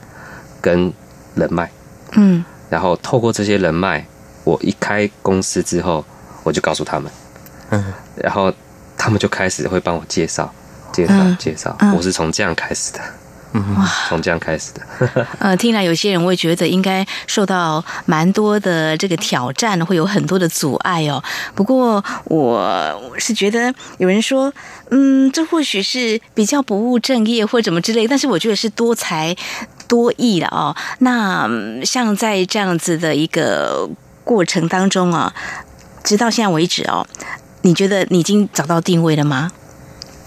[0.61, 0.93] 跟
[1.35, 1.69] 人脉。
[2.13, 4.05] 嗯，然后透过这些人脉，
[4.43, 6.05] 我一开公司之后，
[6.43, 7.11] 我就告诉他们，
[7.71, 8.53] 嗯，然后
[8.97, 10.53] 他们就开始会帮我介绍、
[10.93, 12.99] 介绍、介绍，我是从这样开始的。
[13.53, 15.27] 哇，从这样开始的。
[15.39, 21.23] 呃，听来有些人会觉得应该受到蛮多的这个挑战，会有很多的阻碍哦。
[21.53, 24.51] 不过我是觉得有人说，
[24.91, 29.33] 嗯，这或许是比较不务正业或怎么之类，但是我觉得是多才
[29.87, 30.75] 多艺了哦。
[30.99, 31.49] 那
[31.85, 33.89] 像在这样子的一个
[34.25, 35.33] 过程当中啊，
[36.03, 37.07] 直到现在为止哦，
[37.61, 39.51] 你觉得你已经找到定位了吗？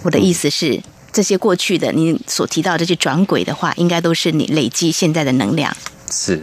[0.05, 0.81] 我的意思是。
[1.19, 5.77] 这些过去的你所提到这些转轨的话，应该都是你累积现在的能量。
[6.13, 6.41] 是，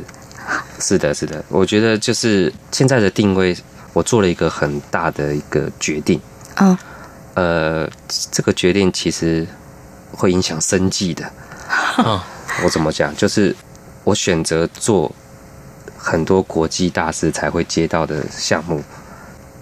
[0.81, 1.41] 是的，是的。
[1.47, 3.55] 我觉得就是现在的定位，
[3.93, 6.19] 我做了一个很大的一个决定。
[6.55, 6.77] 嗯，
[7.35, 7.89] 呃，
[8.33, 9.47] 这个决定其实
[10.11, 11.23] 会影响生计的。
[12.61, 13.15] 我怎么讲？
[13.15, 13.55] 就是
[14.03, 15.09] 我选择做
[15.97, 18.83] 很多国际大师才会接到的项目，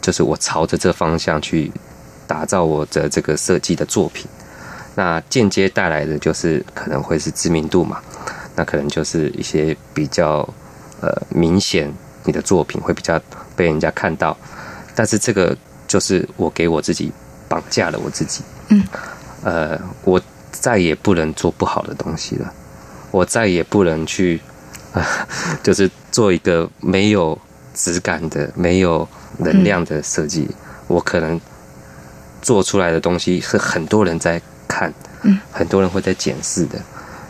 [0.01, 1.71] 就是我朝着这方向去
[2.25, 4.25] 打造我的这个设计的作品。
[4.95, 7.99] 那间接带来的就是可能会是知名度嘛，
[8.55, 10.47] 那可能就是一些比较
[11.01, 11.91] 呃明显，
[12.25, 13.19] 你的作品会比较
[13.55, 14.37] 被人家看到，
[14.93, 17.11] 但是这个就是我给我自己
[17.49, 18.83] 绑架了我自己，嗯，
[19.43, 20.21] 呃，我
[20.51, 22.53] 再也不能做不好的东西了，
[23.09, 24.39] 我再也不能去
[24.93, 25.03] 啊，
[25.63, 27.35] 就是做一个没有
[27.73, 29.07] 质感的、没有
[29.39, 30.47] 能量的设计，
[30.85, 31.41] 我可能
[32.43, 34.39] 做出来的东西是很多人在。
[34.73, 36.79] 看，嗯，很多人会在检视的，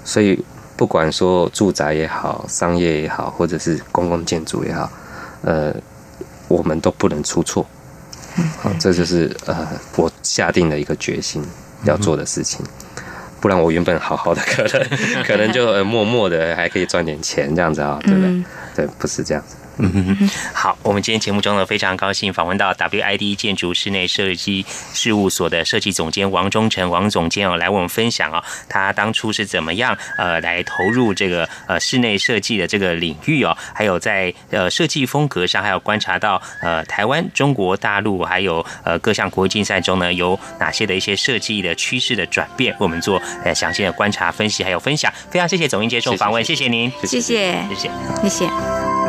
[0.05, 0.41] 所以
[0.77, 4.89] 不管说住宅也好，商业也好，或者是公共建筑也好，
[5.41, 5.75] 呃，
[6.47, 7.65] 我们都不能出错，
[8.37, 9.67] 嗯，好，这就是呃
[9.97, 11.43] 我下定了一个决心
[11.83, 12.65] 要做的事情，
[13.41, 14.79] 不然我原本好好的，可能
[15.27, 18.43] 可能就默默的还可以赚点钱这样子啊，对不对？
[18.75, 19.55] 对，不是这样子。
[19.77, 45.13] 嗯， 好，我们今天节目中呢，非常高兴访问到 WID 建筑室内设计事务所的设计总监王忠成王总监哦，来我们分享哦，他当初是怎么样呃来投入这个呃室内设计的这个领域哦，还有在呃设计风格上，还有观察到呃台湾、中国大陆还有呃各项国际竞赛中呢，有哪些的一些设计的趋势的转变，我们做呃详细的观察分析还有分享。
[45.29, 47.91] 非常谢谢总监接受访问，谢谢您，谢谢，谢谢，
[48.23, 49.02] 谢谢。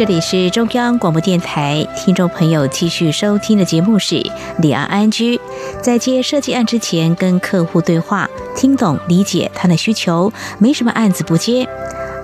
[0.00, 4.22] 这里是中央广播电台，听众朋友继续收听的节目是
[4.56, 5.38] 李安安居。
[5.82, 8.26] 在接设计案之前，跟客户对话，
[8.56, 11.68] 听懂理解他的需求，没什么案子不接。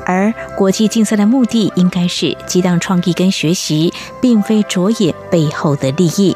[0.06, 6.34] 而国际竞赛的目的，应该是激荡创意跟学习，并非着眼背后的利益。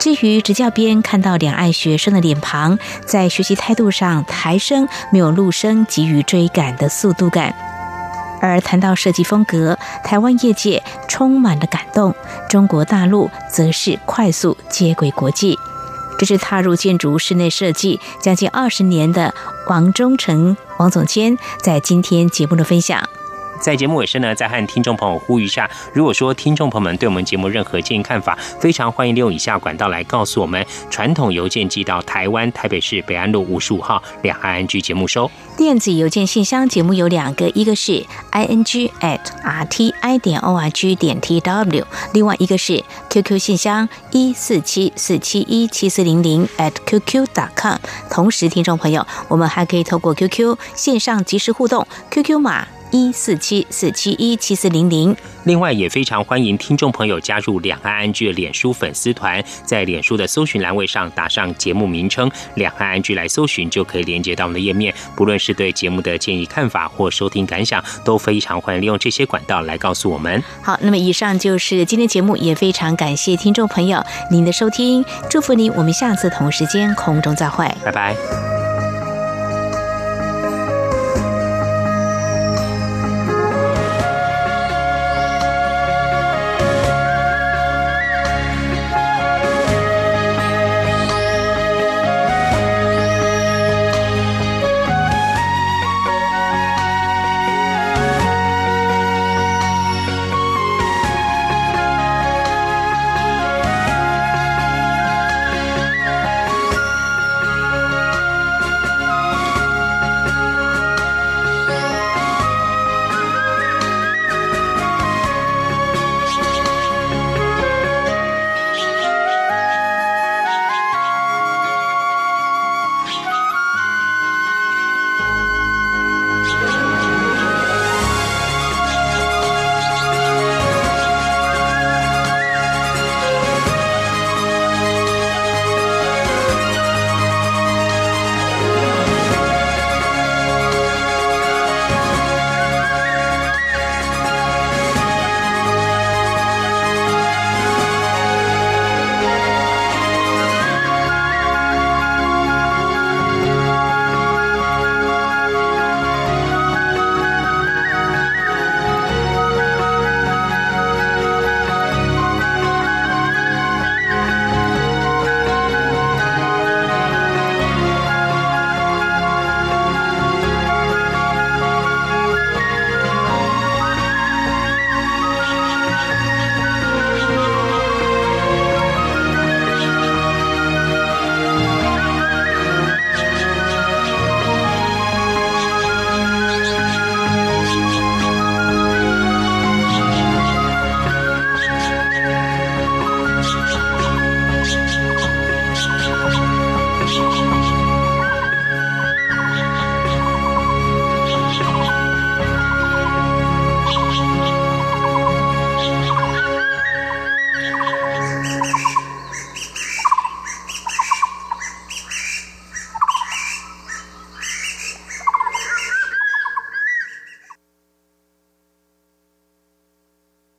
[0.00, 7.54] 至于执教编看到两岸学生的脸庞，在学习态度上抬升，没有陆生急于追赶的速度感。
[8.42, 12.14] 而谈到设计风格，台湾业界充满了感动，
[12.50, 15.58] 中国大陆则是快速接轨国际。
[16.18, 19.34] 这是踏入建筑室内设计将近二十年的
[19.68, 23.08] 王忠成王总监在今天节目的分享。
[23.62, 30.66] 在节目尾声呢，再和听众朋友呼吁一下：如果说听众朋友们对我们节目任何建议看法，非常欢迎利用以下管道来告诉我们。
[30.90, 35.30] 传统邮件寄到台湾台北市北安路五十五号两岸安居节目收。
[35.56, 43.22] 电子邮件信箱节目有两个，一个是 i n g at r t i 点 o r g 点 t w，另外一个是 Q
[43.22, 47.76] Q 信箱一四七四七一七四零零 at q q dot com。
[48.10, 52.66] 同时，听众朋友，我们还可以透过 Q Q 线上即时互动，Q Q 码。
[52.92, 55.14] 一四七四七一七四零零。
[55.44, 64.94] 另外，也非常欢迎听众朋友加入两岸安居的脸书粉丝团，在脸书的搜寻栏位上打上节目名称“两岸安居”来搜寻，就可以连接到我们的页面。
[65.16, 70.40] 不论是对节目的建议、看法或收听感想，都非常欢迎利用这些管道来告诉我们。
[70.62, 78.61] 好，那么以上就是今天节目，也非常感谢听众朋友您的收听，祝福您，我们下次同时间空中再会，拜拜。